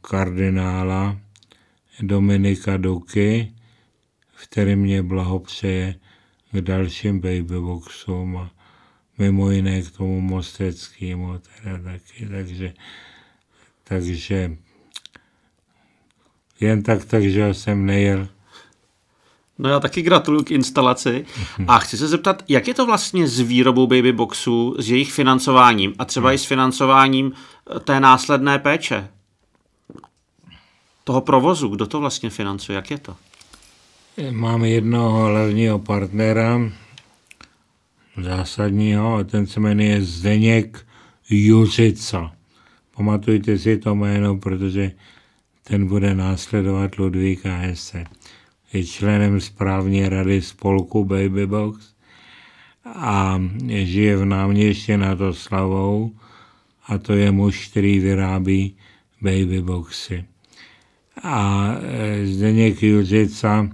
kardinála 0.00 1.18
Dominika 2.00 2.76
Duky, 2.76 3.52
v 4.34 4.46
kterém 4.46 4.78
mě 4.78 5.02
blahopřeje 5.02 5.94
k 6.52 6.60
dalším 6.60 7.20
babyboxům 7.20 8.36
a 8.36 8.50
mimo 9.18 9.50
jiné 9.50 9.82
k 9.82 9.90
tomu 9.90 10.20
mosteckému 10.20 11.38
teda 11.38 11.78
taky, 11.82 12.26
takže, 12.26 12.74
takže 13.84 14.56
jen 16.62 16.82
tak, 16.82 17.04
takže 17.04 17.54
jsem 17.54 17.86
nejel. 17.86 18.28
No 19.58 19.68
já 19.68 19.80
taky 19.80 20.02
gratuluju 20.02 20.44
k 20.44 20.50
instalaci 20.50 21.24
a 21.68 21.78
chci 21.78 21.98
se 21.98 22.08
zeptat, 22.08 22.42
jak 22.48 22.68
je 22.68 22.74
to 22.74 22.86
vlastně 22.86 23.28
s 23.28 23.40
výrobou 23.40 23.86
babyboxů, 23.86 24.76
s 24.78 24.90
jejich 24.90 25.12
financováním 25.12 25.94
a 25.98 26.04
třeba 26.04 26.32
i 26.32 26.38
s 26.38 26.44
financováním 26.44 27.32
eh, 27.76 27.80
té 27.80 28.00
následné 28.00 28.58
péče? 28.58 29.08
Toho 31.04 31.20
provozu, 31.20 31.68
kdo 31.68 31.86
to 31.86 32.00
vlastně 32.00 32.30
financuje, 32.30 32.76
jak 32.76 32.90
je 32.90 32.98
to? 32.98 33.16
Máme 34.30 34.68
jednoho 34.68 35.24
hlavního 35.24 35.78
partnera, 35.78 36.60
zásadního, 38.22 39.14
a 39.14 39.24
ten 39.24 39.46
se 39.46 39.60
jmenuje 39.60 40.02
Zdeněk 40.02 40.86
Juřica. 41.30 42.32
Pamatujte 42.96 43.58
si 43.58 43.78
to 43.78 43.94
jméno, 43.94 44.36
protože 44.36 44.92
ten 45.62 45.86
bude 45.86 46.14
následovat 46.14 46.98
Ludvíka 46.98 47.56
Hesse. 47.56 48.04
Je 48.72 48.84
členem 48.84 49.40
správní 49.40 50.08
rady 50.08 50.42
spolku 50.42 51.04
Babybox 51.04 51.92
a 52.84 53.42
žije 53.68 54.16
v 54.16 54.24
náměstě 54.24 54.96
nad 54.98 55.20
Oslavou 55.20 56.12
a 56.86 56.98
to 56.98 57.12
je 57.12 57.30
muž, 57.30 57.68
který 57.68 57.98
vyrábí 57.98 58.76
babyboxy. 59.20 60.24
A 61.22 61.68
e, 61.82 62.26
Zdeněk 62.26 62.82
Juřica 62.82 63.68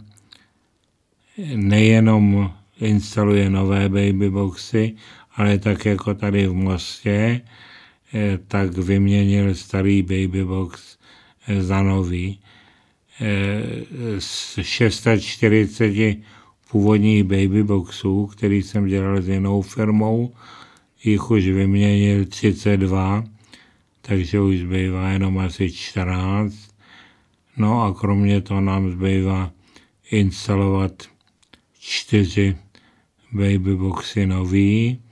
nejenom 1.55 2.53
instaluje 2.81 3.51
nové 3.51 3.89
babyboxy, 3.89 4.95
ale 5.37 5.59
tak 5.59 5.87
jako 5.87 6.15
tady 6.15 6.47
v 6.47 6.55
Mostě, 6.55 7.41
e, 8.15 8.39
tak 8.49 8.79
vyměnil 8.79 9.55
starý 9.55 10.03
babybox 10.03 10.98
e, 11.49 11.63
za 11.63 11.83
nový. 11.83 12.39
Z 14.19 14.59
640 14.63 16.19
původních 16.71 17.25
babyboxů, 17.25 18.27
který 18.27 18.63
jsem 18.63 18.87
dělal 18.87 19.23
s 19.23 19.29
jinou 19.29 19.63
firmou, 19.63 20.35
jich 21.05 21.31
už 21.31 21.47
vyměnil 21.49 22.25
32, 22.25 23.25
takže 24.03 24.41
už 24.41 24.59
zbývá 24.59 25.09
jenom 25.11 25.39
asi 25.39 25.73
14. 25.73 26.55
No 27.57 27.83
a 27.83 27.95
kromě 27.95 28.41
toho 28.41 28.61
nám 28.61 28.91
zbývá 28.91 29.51
instalovat 30.11 31.03
čtyři 31.81 32.57
babyboxy 33.33 34.27
nový. 34.27 35.03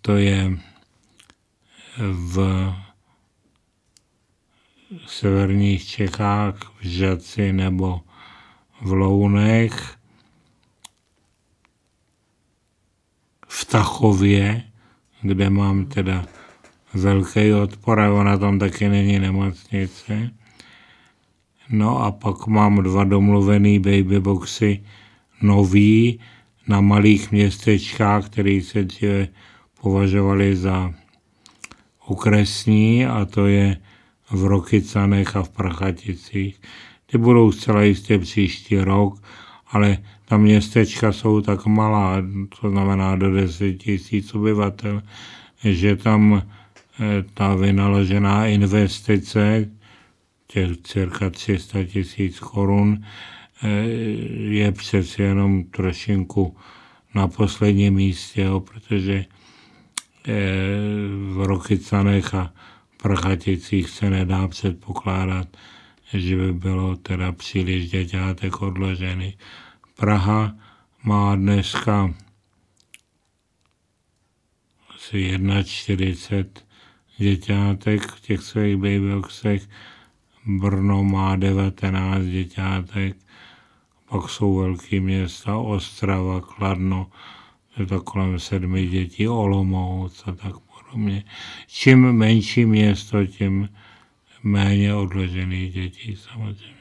To 0.00 0.16
je 0.16 0.58
v 1.98 2.38
severních 5.06 5.86
Čechách, 5.86 6.54
v 6.80 6.86
Žaci 6.86 7.52
nebo 7.52 8.00
v 8.80 8.92
Lounech, 8.92 9.96
v 13.48 13.64
Tachově, 13.64 14.62
kde 15.22 15.50
mám 15.50 15.86
teda 15.86 16.26
velký 16.94 17.52
odpor, 17.52 18.00
a 18.00 18.12
ona 18.12 18.38
tam 18.38 18.58
taky 18.58 18.88
není 18.88 19.18
nemocnice. 19.18 20.30
No 21.70 22.02
a 22.02 22.12
pak 22.12 22.46
mám 22.46 22.82
dva 22.82 23.04
domluvený 23.04 23.78
babyboxy 23.78 24.84
nový 25.42 26.20
na 26.68 26.80
malých 26.80 27.32
městečkách, 27.32 28.26
které 28.26 28.60
se 28.64 28.84
dříve 28.84 29.28
považovaly 29.80 30.56
za 30.56 30.94
okresní, 32.06 33.06
a 33.06 33.24
to 33.24 33.46
je 33.46 33.76
v 34.30 34.44
Rokycanech 34.44 35.36
a 35.36 35.42
v 35.42 35.48
Prachaticích. 35.48 36.60
Ty 37.06 37.18
budou 37.18 37.52
zcela 37.52 37.82
jistě 37.82 38.18
příští 38.18 38.78
rok, 38.78 39.22
ale 39.70 39.98
ta 40.24 40.36
městečka 40.36 41.12
jsou 41.12 41.40
tak 41.40 41.66
malá, 41.66 42.16
to 42.60 42.70
znamená 42.70 43.16
do 43.16 43.34
10 43.34 43.72
tisíc 43.72 44.34
obyvatel, 44.34 45.02
že 45.64 45.96
tam 45.96 46.42
eh, 47.00 47.24
ta 47.34 47.54
vynaložená 47.54 48.46
investice, 48.46 49.70
těch 50.46 50.76
cirka 50.82 51.30
300 51.30 51.84
tisíc 51.84 52.40
korun, 52.40 53.04
eh, 53.62 53.68
je 54.48 54.72
přeci 54.72 55.22
jenom 55.22 55.64
trošinku 55.64 56.56
na 57.14 57.28
posledním 57.28 57.94
místě, 57.94 58.42
jo, 58.42 58.60
protože 58.60 59.24
eh, 60.28 60.32
v 61.32 61.42
Rokycanech 61.46 62.34
a 62.34 62.52
Prachaticích 63.02 63.90
se 63.90 64.10
nedá 64.10 64.48
předpokládat, 64.48 65.56
že 66.14 66.36
by 66.36 66.52
bylo 66.52 66.96
teda 66.96 67.32
příliš 67.32 67.90
děťátek 67.90 68.62
odložený. 68.62 69.38
Praha 69.96 70.54
má 71.02 71.36
dneska 71.36 72.14
asi 74.94 75.38
41 75.64 76.62
děťátek 77.18 78.02
v 78.02 78.20
těch 78.20 78.42
svých 78.42 78.76
babyboxech, 78.76 79.68
Brno 80.46 81.04
má 81.04 81.36
19 81.36 82.24
děťátek, 82.24 83.16
pak 84.08 84.28
jsou 84.28 84.56
velké 84.56 85.00
města, 85.00 85.56
Ostrava, 85.56 86.40
Kladno, 86.40 87.10
je 87.78 87.86
to 87.86 88.00
kolem 88.00 88.38
sedmi 88.38 88.86
dětí, 88.86 89.28
Olomouc 89.28 90.22
a 90.26 90.32
tak 90.32 90.54
podobně. 90.90 91.24
Čím 91.66 92.12
menší 92.12 92.66
město, 92.66 93.26
tím 93.26 93.68
méně 94.42 94.94
odložených 94.94 95.72
dětí 95.72 96.16
samozřejmě. 96.32 96.78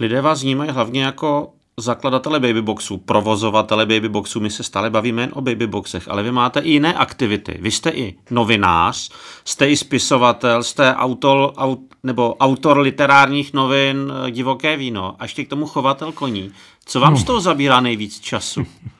Lidé 0.00 0.20
vás 0.20 0.42
vnímají 0.42 0.70
hlavně 0.70 1.02
jako 1.02 1.52
zakladatele 1.76 2.40
babyboxu, 2.40 2.98
provozovatele 2.98 3.86
babyboxu, 3.86 4.40
my 4.40 4.50
se 4.50 4.62
stále 4.62 4.90
bavíme 4.90 5.22
jen 5.22 5.30
o 5.34 5.40
babyboxech, 5.40 6.08
ale 6.08 6.22
vy 6.22 6.32
máte 6.32 6.60
i 6.60 6.70
jiné 6.70 6.94
aktivity. 6.94 7.58
Vy 7.60 7.70
jste 7.70 7.90
i 7.90 8.14
novinář, 8.30 9.10
jste 9.44 9.70
i 9.70 9.76
spisovatel, 9.76 10.62
jste 10.62 10.94
autor, 10.94 11.52
aut, 11.56 11.80
nebo 12.02 12.34
autor 12.34 12.78
literárních 12.78 13.52
novin 13.52 14.12
eh, 14.26 14.30
Divoké 14.30 14.76
víno 14.76 15.16
a 15.18 15.24
ještě 15.24 15.44
k 15.44 15.48
tomu 15.48 15.66
chovatel 15.66 16.12
koní. 16.12 16.52
Co 16.86 17.00
vám 17.00 17.12
no. 17.12 17.18
z 17.18 17.24
toho 17.24 17.40
zabírá 17.40 17.80
nejvíc 17.80 18.20
času? 18.20 18.66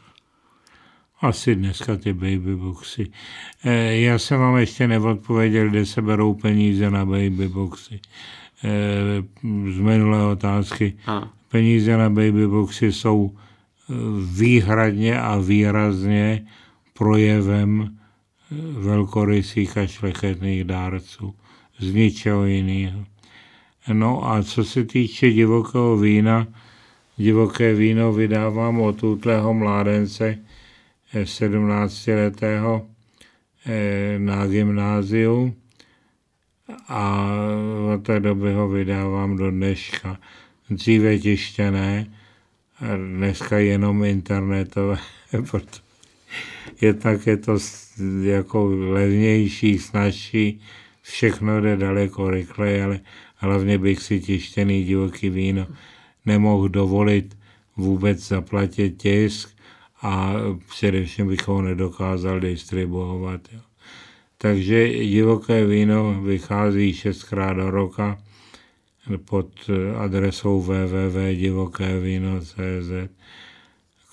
Asi 1.20 1.54
dneska 1.54 1.96
ty 1.96 2.12
babyboxy. 2.12 3.10
E, 3.64 4.00
já 4.00 4.18
jsem 4.18 4.40
vám 4.40 4.56
ještě 4.56 4.88
neodpověděl, 4.88 5.68
kde 5.68 5.86
se 5.86 6.02
berou 6.02 6.34
peníze 6.34 6.90
na 6.90 7.04
babyboxy. 7.04 8.00
E, 8.64 8.70
z 9.72 9.78
minulé 9.78 10.26
otázky. 10.26 10.96
A 11.06 11.32
peníze 11.48 11.96
na 11.96 12.10
babyboxy 12.10 12.92
jsou 12.92 13.30
eh, 13.34 13.94
výhradně 14.34 15.20
a 15.20 15.38
výrazně 15.38 16.46
projevem 16.94 17.88
eh, 17.88 18.54
velkorysých 18.80 19.78
a 19.78 19.86
šlechetných 19.86 20.64
dárců. 20.64 21.34
Z 21.78 21.94
ničeho 21.94 22.44
jiného. 22.44 23.04
No 23.92 24.30
a 24.30 24.42
co 24.42 24.64
se 24.64 24.84
týče 24.84 25.30
divokého 25.30 25.96
vína, 25.96 26.46
divoké 27.16 27.74
víno 27.74 28.12
vydávám 28.12 28.80
od 28.80 29.02
útlého 29.02 29.54
mládence 29.54 30.38
17-letého 31.14 32.86
eh, 33.66 34.18
na 34.18 34.46
gymnáziu 34.46 35.54
a 36.88 37.30
od 37.94 38.02
té 38.02 38.20
doby 38.20 38.52
ho 38.52 38.68
vydávám 38.68 39.36
do 39.36 39.50
dneška. 39.50 40.18
Dříve 40.70 41.18
tištěné, 41.18 42.06
dneska 42.96 43.58
jenom 43.58 44.04
internetové, 44.04 44.96
protože 45.50 46.94
tak 46.94 47.26
je 47.26 47.36
to 47.36 47.58
jako 48.22 48.64
levnější, 48.66 49.78
snažší, 49.78 50.60
všechno 51.02 51.60
jde 51.60 51.76
daleko 51.76 52.30
rychleji, 52.30 52.82
ale 52.82 53.00
hlavně 53.36 53.78
bych 53.78 54.02
si 54.02 54.20
tištěný 54.20 54.84
divoký 54.84 55.30
víno 55.30 55.66
nemohl 56.26 56.68
dovolit 56.68 57.38
vůbec 57.76 58.28
zaplatit 58.28 59.02
tisk 59.02 59.57
a 60.02 60.34
především 60.68 61.28
bych 61.28 61.48
ho 61.48 61.62
nedokázal 61.62 62.40
distribuovat. 62.40 63.40
Jo. 63.52 63.60
Takže 64.38 64.88
divoké 64.88 65.66
víno 65.66 66.22
vychází 66.22 66.94
šestkrát 66.94 67.52
do 67.52 67.70
roka 67.70 68.18
pod 69.24 69.48
adresou 69.98 70.60
www.divokevino.cz. 70.60 73.10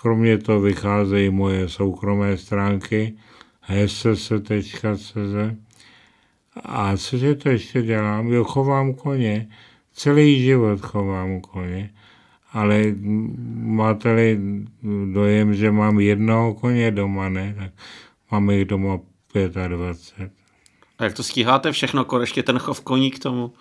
Kromě 0.01 0.37
toho 0.37 0.61
vycházejí 0.61 1.29
moje 1.29 1.69
soukromé 1.69 2.37
stránky 2.37 3.13
hss.cz. 3.61 5.35
A 6.63 6.97
cože 6.97 7.35
to 7.35 7.49
ještě 7.49 7.81
dělám? 7.81 8.27
Jo, 8.27 8.43
chovám 8.43 8.93
koně. 8.93 9.49
Celý 9.93 10.43
život 10.43 10.81
chovám 10.81 11.41
koně. 11.41 11.93
Ale 12.55 12.95
máte-li 13.75 14.39
dojem, 15.13 15.55
že 15.55 15.71
mám 15.71 15.99
jednoho 15.99 16.53
koně 16.53 16.91
doma, 16.91 17.29
ne? 17.29 17.55
Tak 17.57 17.71
mám 18.31 18.49
jich 18.49 18.65
doma 18.65 18.99
25. 19.67 20.31
A 20.97 21.03
jak 21.03 21.13
to 21.13 21.23
stíháte 21.23 21.71
všechno, 21.71 22.05
ještě 22.19 22.43
ten 22.43 22.59
chov 22.59 22.81
koní 22.81 23.11
k 23.11 23.19
tomu? 23.19 23.53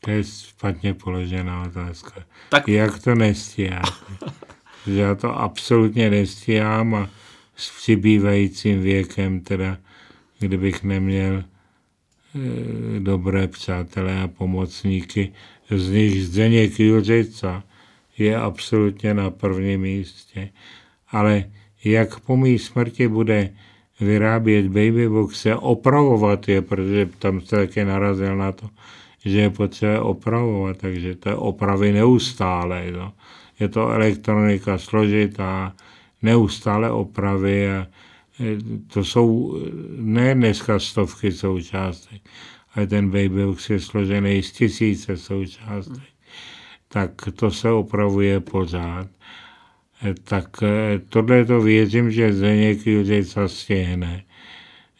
To 0.00 0.10
je 0.10 0.24
špatně 0.24 0.94
položená 0.94 1.62
otázka. 1.62 2.22
Tak... 2.48 2.68
Jak 2.68 3.02
to 3.02 3.14
nestíháte? 3.14 4.14
já 4.86 5.14
to 5.14 5.40
absolutně 5.40 6.10
nestíhám 6.10 6.94
a 6.94 7.10
s 7.56 7.80
přibývajícím 7.80 8.80
věkem, 8.80 9.40
teda 9.40 9.78
kdybych 10.38 10.82
neměl 10.84 11.34
e, 11.36 11.44
dobré 13.00 13.48
přátelé 13.48 14.22
a 14.22 14.28
pomocníky, 14.28 15.32
z 15.70 15.90
nich 15.90 16.26
Zdeněk 16.26 16.80
Juřica 16.80 17.62
je 18.20 18.36
absolutně 18.36 19.14
na 19.14 19.30
prvním 19.30 19.80
místě. 19.80 20.48
Ale 21.10 21.44
jak 21.84 22.20
po 22.20 22.36
mý 22.36 22.58
smrti 22.58 23.08
bude 23.08 23.50
vyrábět 24.00 24.66
babyboxe, 24.66 25.56
opravovat 25.56 26.48
je, 26.48 26.62
protože 26.62 27.08
tam 27.18 27.40
se 27.40 27.56
také 27.56 27.84
narazil 27.84 28.36
na 28.36 28.52
to, 28.52 28.68
že 29.24 29.40
je 29.40 29.50
potřeba 29.50 30.02
opravovat, 30.02 30.76
takže 30.76 31.14
to 31.14 31.28
je 31.28 31.34
opravy 31.34 31.92
neustále. 31.92 32.84
Jo. 32.92 33.12
Je 33.60 33.68
to 33.68 33.88
elektronika 33.88 34.78
složitá, 34.78 35.74
neustále 36.22 36.90
opravy 36.90 37.70
a 37.70 37.86
e, 38.40 38.58
to 38.92 39.04
jsou 39.04 39.58
ne 39.96 40.34
dneska 40.34 40.78
stovky 40.78 41.32
součástek, 41.32 42.22
ale 42.74 42.86
ten 42.86 43.10
babybox 43.10 43.70
je 43.70 43.80
složený 43.80 44.42
z 44.42 44.52
tisíce 44.52 45.16
součástek. 45.16 46.10
Tak 46.92 47.10
to 47.34 47.50
se 47.50 47.70
opravuje 47.70 48.40
pořád. 48.40 49.06
E, 50.04 50.14
tak 50.24 50.62
e, 50.62 50.98
tohle 51.08 51.44
to 51.44 51.60
věřím, 51.60 52.10
že 52.10 52.32
Zdeněk 52.32 52.86
Judica 52.86 53.48
stihne. 53.48 54.24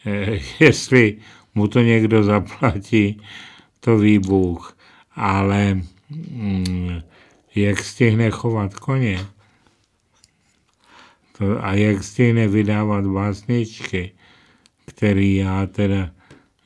Jestli 0.60 1.16
mu 1.54 1.68
to 1.68 1.80
někdo 1.80 2.24
zaplatí, 2.24 3.20
to 3.80 3.98
ví 3.98 4.18
Bůh, 4.18 4.76
ale 5.14 5.80
mm, 6.10 7.00
jak 7.54 7.78
stihne 7.78 8.30
chovat 8.30 8.74
koně 8.74 9.26
to, 11.40 11.64
a 11.64 11.74
jak 11.74 12.04
stihne 12.04 12.48
vydávat 12.48 13.06
básničky, 13.06 14.12
který 14.86 15.36
já 15.36 15.66
teda 15.66 16.10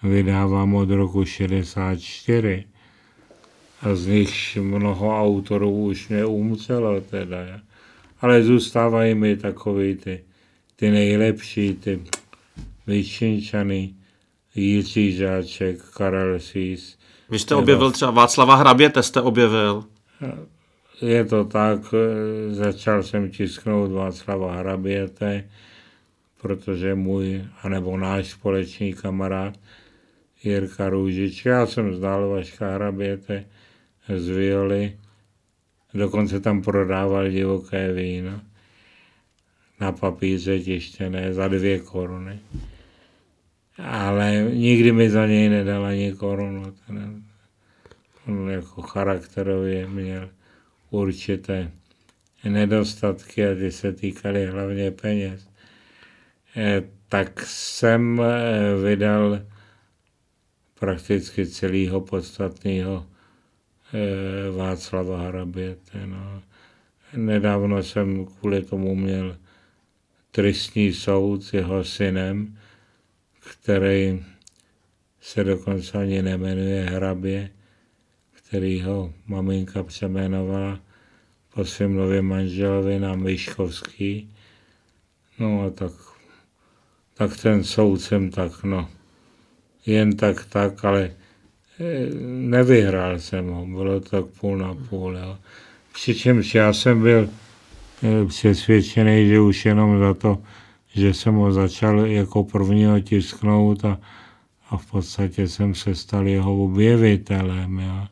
vydávám 0.02 0.74
od 0.74 0.90
roku 0.90 1.24
64 1.24 2.64
a 2.68 2.73
z 3.92 4.06
nich 4.06 4.56
mnoho 4.56 5.20
autorů 5.20 5.70
už 5.70 6.08
neumřelo 6.08 7.00
teda, 7.00 7.60
ale 8.20 8.42
zůstávají 8.42 9.14
mi 9.14 9.36
takový 9.36 9.96
ty, 9.96 10.24
ty 10.76 10.90
nejlepší, 10.90 11.74
ty 11.74 12.00
vyčinčany, 12.86 13.94
Jiří 14.54 15.12
Žáček, 15.12 15.82
Karel 15.96 16.40
Sís, 16.40 16.98
vy 17.30 17.38
jste 17.38 17.54
objevil 17.54 17.90
třeba 17.90 18.10
Václava 18.10 18.54
Hraběte, 18.54 19.02
jste 19.02 19.20
objevil. 19.20 19.84
Je 21.02 21.24
to 21.24 21.44
tak, 21.44 21.80
začal 22.50 23.02
jsem 23.02 23.30
tisknout 23.30 23.92
Václava 23.92 24.56
Hraběte, 24.56 25.44
protože 26.42 26.94
můj, 26.94 27.44
anebo 27.62 27.96
náš 27.96 28.30
společný 28.30 28.94
kamarád 28.94 29.54
Jirka 30.44 30.88
Růžič, 30.88 31.44
já 31.44 31.66
jsem 31.66 31.94
znal 31.94 32.28
Vaška 32.28 32.74
Hraběte 32.74 33.44
z 34.08 34.28
Violi, 34.28 34.98
dokonce 35.94 36.40
tam 36.40 36.62
prodával 36.62 37.30
divoké 37.30 37.92
víno 37.92 38.40
na 39.80 39.92
papíře 39.92 40.60
tištěné 40.60 41.34
za 41.34 41.48
dvě 41.48 41.78
koruny 41.78 42.40
ale 43.78 44.50
nikdy 44.52 44.92
mi 44.92 45.10
za 45.10 45.26
něj 45.26 45.48
nedal 45.48 45.84
ani 45.84 46.12
korunu. 46.12 46.74
On 48.26 48.50
jako 48.50 48.82
charakterově 48.82 49.88
měl 49.88 50.30
určité 50.90 51.70
nedostatky 52.44 53.46
a 53.46 53.54
ty 53.54 53.72
se 53.72 53.92
týkaly 53.92 54.46
hlavně 54.46 54.90
peněz. 54.90 55.48
E, 56.56 56.82
tak 57.08 57.46
jsem 57.46 58.20
e, 58.20 58.82
vydal 58.82 59.40
prakticky 60.80 61.46
celého 61.46 62.00
podstatného 62.00 63.06
Václava 64.56 65.18
Hraběte. 65.28 66.06
No. 66.06 66.42
Nedávno 67.16 67.82
jsem 67.82 68.26
kvůli 68.26 68.62
tomu 68.62 68.94
měl 68.94 69.36
tristní 70.30 70.92
soud 70.92 71.44
s 71.44 71.52
jeho 71.52 71.84
synem, 71.84 72.58
který 73.50 74.24
se 75.20 75.44
dokonce 75.44 75.98
ani 75.98 76.22
nemenuje 76.22 76.84
Hrabě, 76.84 77.50
který 78.32 78.82
ho 78.82 79.12
maminka 79.26 79.82
přeměnovala 79.82 80.80
po 81.54 81.64
svém 81.64 81.94
novém 81.94 82.24
manželovi 82.24 82.98
na 82.98 83.14
Myškovský. 83.14 84.30
No 85.38 85.62
a 85.62 85.70
tak, 85.70 85.92
tak 87.14 87.36
ten 87.36 87.64
soud 87.64 87.96
jsem 87.96 88.30
tak, 88.30 88.64
no, 88.64 88.90
jen 89.86 90.16
tak 90.16 90.46
tak, 90.46 90.84
ale 90.84 91.10
eh, 91.10 91.23
nevyhrál 92.26 93.18
jsem 93.18 93.48
ho, 93.48 93.66
bylo 93.66 94.00
to 94.00 94.08
tak 94.10 94.24
půl 94.40 94.58
na 94.58 94.74
půl. 94.88 95.16
Jo. 95.16 95.38
Přičemž 95.92 96.54
já 96.54 96.72
jsem 96.72 97.02
byl 97.02 97.28
eh, 98.02 98.26
přesvědčený, 98.26 99.28
že 99.28 99.40
už 99.40 99.64
jenom 99.64 99.98
za 99.98 100.14
to, 100.14 100.38
že 100.94 101.14
jsem 101.14 101.34
ho 101.34 101.52
začal 101.52 102.06
jako 102.06 102.44
prvního 102.44 103.00
tisknout 103.00 103.84
a, 103.84 103.98
a 104.70 104.76
v 104.76 104.86
podstatě 104.90 105.48
jsem 105.48 105.74
se 105.74 105.94
stal 105.94 106.26
jeho 106.28 106.64
objevitelem. 106.64 107.78
Jo. 107.78 108.06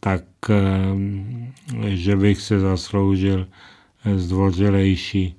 Tak, 0.00 0.24
eh, 0.50 1.96
že 1.96 2.16
bych 2.16 2.40
se 2.40 2.60
zasloužil 2.60 3.46
zdvořilejší 4.16 5.34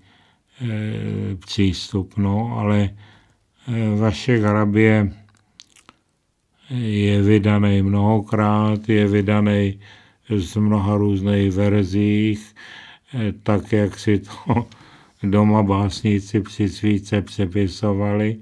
eh, 0.61 1.35
přístup. 1.35 2.17
No, 2.17 2.57
ale 2.57 2.89
eh, 3.67 3.95
vaše 3.95 4.39
Garabie 4.39 5.20
je 6.79 7.21
vydaný 7.21 7.81
mnohokrát, 7.81 8.89
je 8.89 9.07
vydaný 9.07 9.79
z 10.29 10.55
mnoha 10.55 10.97
různých 10.97 11.51
verzích, 11.51 12.55
tak 13.43 13.71
jak 13.71 13.99
si 13.99 14.19
to 14.19 14.67
doma 15.23 15.63
básníci 15.63 16.41
při 16.41 16.69
svíce 16.69 17.21
přepisovali. 17.21 18.37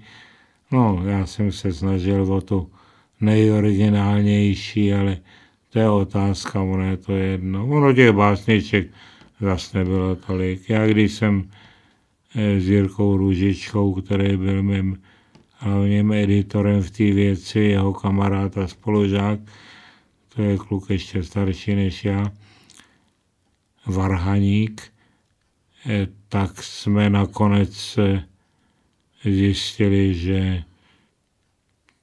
No, 0.72 1.02
já 1.06 1.26
jsem 1.26 1.52
se 1.52 1.74
snažil 1.74 2.34
o 2.34 2.42
tu 2.42 2.72
nejoriginálnější, 3.22 4.94
ale 4.94 5.18
to 5.70 5.80
je 5.80 5.90
otázka, 5.90 6.62
ono 6.62 6.84
je 6.84 6.98
to 6.98 7.16
jedno. 7.16 7.68
Ono 7.68 7.94
těch 7.94 8.12
básniček 8.12 8.88
zase 9.42 9.78
nebylo 9.78 10.16
tolik. 10.16 10.70
Já 10.70 10.88
když 10.88 11.14
jsem 11.14 11.50
eh, 12.36 12.62
s 12.62 12.70
Jirkou 12.70 13.18
Růžičkou, 13.18 13.94
který 13.94 14.38
byl 14.38 14.64
mým 14.64 14.98
hlavním 15.60 16.12
editorem 16.12 16.82
v 16.82 16.92
té 16.92 17.04
věci, 17.04 17.60
jeho 17.60 17.94
kamarád 17.94 18.58
a 18.58 18.68
spolužák, 18.68 19.40
to 20.36 20.42
je 20.42 20.58
kluk 20.58 20.90
ještě 20.90 21.24
starší 21.24 21.76
než 21.76 22.06
já, 22.06 22.32
Varhaník, 23.86 24.82
eh, 25.86 26.08
tak 26.30 26.64
jsme 26.64 27.10
nakonec 27.10 27.98
eh, 27.98 28.24
zjistili, 29.24 30.14
že 30.14 30.64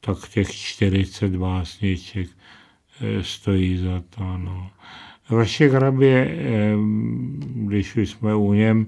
tak 0.00 0.28
těch 0.28 0.54
40 0.54 1.36
básniček 1.36 2.28
eh, 3.00 3.22
stojí 3.22 3.78
za 3.78 4.02
to. 4.10 4.38
No. 4.38 4.70
Vaše 5.30 5.68
hrabě, 5.68 6.38
když 7.44 7.96
už 7.96 8.10
jsme 8.10 8.34
u 8.34 8.52
něm, 8.52 8.86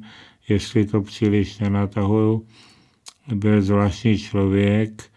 jestli 0.49 0.87
to 0.87 1.01
příliš 1.01 1.59
nenatahuju, 1.59 2.47
byl 3.35 3.63
zvláštní 3.63 4.19
člověk, 4.19 5.11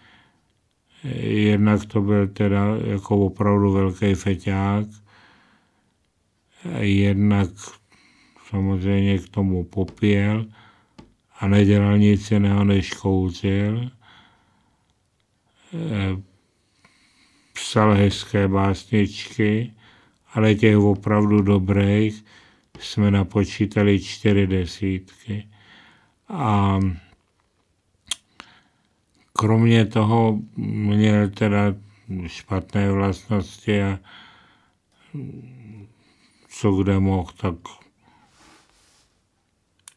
jednak 1.24 1.86
to 1.86 2.02
byl 2.02 2.28
teda 2.28 2.66
jako 2.84 3.18
opravdu 3.18 3.72
velký 3.72 4.14
feťák, 4.14 4.88
jednak 6.80 7.50
samozřejmě 8.50 9.18
k 9.18 9.30
tomu 9.30 9.64
popěl 9.64 10.46
a 11.40 11.48
nedělal 11.48 11.98
nic 11.98 12.32
jiného, 12.32 12.64
než 12.64 12.94
kouřil. 12.94 13.92
Eh, 15.74 16.22
psal 17.54 17.94
hezké 17.94 18.48
básničky, 18.48 19.74
ale 20.34 20.56
těch 20.56 20.78
opravdu 20.78 21.42
dobrých 21.42 22.26
jsme 22.80 23.12
napočítali 23.12 24.00
čtyři 24.00 24.48
desítky. 24.48 25.48
A 26.30 26.80
kromě 29.42 29.86
toho 29.86 30.40
měl 30.56 31.30
teda 31.30 31.76
špatné 32.28 32.92
vlastnosti 32.92 33.84
a 33.84 34.00
co 36.50 36.72
kde 36.72 37.00
mohl, 37.00 37.32
tak 37.38 37.56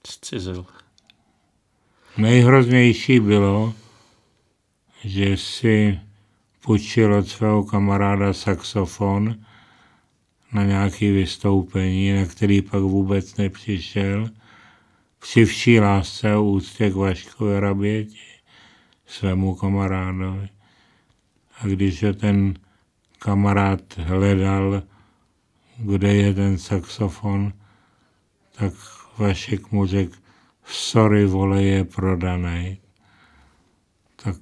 Zcizil. 0.07 0.67
Nejhroznější 2.17 3.21
bylo, 3.21 3.75
že 5.05 5.37
si 5.37 6.01
půjčil 6.61 7.15
od 7.15 7.29
svého 7.29 7.65
kamaráda 7.65 8.33
saxofon 8.33 9.35
na 10.53 10.65
nějaké 10.65 11.13
vystoupení, 11.13 12.13
na 12.13 12.27
který 12.27 12.63
pak 12.63 12.81
vůbec 12.81 13.37
nepřišel, 13.37 14.31
při 15.19 15.45
vší 15.45 15.81
lásce 15.81 16.33
a 16.33 16.39
úctě 16.39 16.91
k 16.91 16.95
Vaškovi 16.95 17.61
Raběti, 17.61 18.34
svému 19.07 19.55
kamarádovi. 19.55 20.49
A 21.61 21.67
když 21.67 22.03
ho 22.03 22.13
ten 22.13 22.55
kamarád 23.19 23.99
hledal, 23.99 24.83
kde 25.79 26.15
je 26.15 26.35
ten 26.35 26.59
saxofon, 26.59 27.53
tak 28.53 28.73
Vašek 29.19 29.73
mu 29.73 29.87
řekl, 29.87 30.17
sorry, 30.65 31.27
vole, 31.27 31.63
je 31.63 31.85
prodaný. 31.85 32.79
Tak 34.17 34.37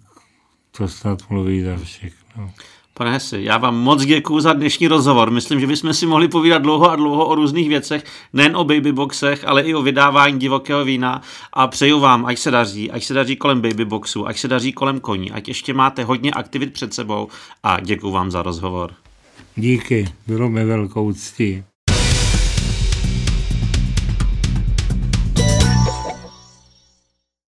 to 0.70 0.88
snad 0.88 1.31
mluví 1.31 1.62
za 1.62 1.77
všechno. 1.77 2.53
Pane 2.94 3.12
Hesi, 3.12 3.38
já 3.40 3.59
vám 3.59 3.76
moc 3.76 4.05
děkuji 4.05 4.40
za 4.40 4.52
dnešní 4.52 4.88
rozhovor. 4.88 5.31
Myslím, 5.31 5.61
že 5.61 5.66
bychom 5.66 5.94
si 5.94 6.07
mohli 6.07 6.28
povídat 6.28 6.62
dlouho 6.62 6.90
a 6.90 6.96
dlouho 6.96 7.26
o 7.26 7.35
různých 7.35 7.68
věcech, 7.68 8.05
nejen 8.33 8.57
o 8.57 8.64
babyboxech, 8.64 9.44
ale 9.44 9.62
i 9.62 9.74
o 9.74 9.83
vydávání 9.83 10.38
divokého 10.38 10.85
vína. 10.85 11.22
A 11.52 11.66
přeju 11.66 12.00
vám, 12.00 12.26
ať 12.26 12.38
se 12.38 12.50
daří, 12.50 12.90
ať 12.90 13.05
se 13.05 13.14
daří 13.14 13.37
kolem 13.37 13.61
babyboxu, 13.61 14.26
ať 14.26 14.38
se 14.38 14.48
daří 14.48 14.72
kolem 14.72 15.00
koní, 15.00 15.31
ať 15.31 15.48
ještě 15.48 15.74
máte 15.74 16.05
hodně 16.05 16.31
aktivit 16.31 16.72
před 16.72 16.94
sebou 16.94 17.28
a 17.62 17.81
děkuji 17.81 18.11
vám 18.11 18.31
za 18.31 18.42
rozhovor. 18.42 18.94
Díky, 19.57 20.09
bylo 20.26 20.50
mi 20.50 20.64
velkou 20.64 21.12
ctí. 21.12 21.64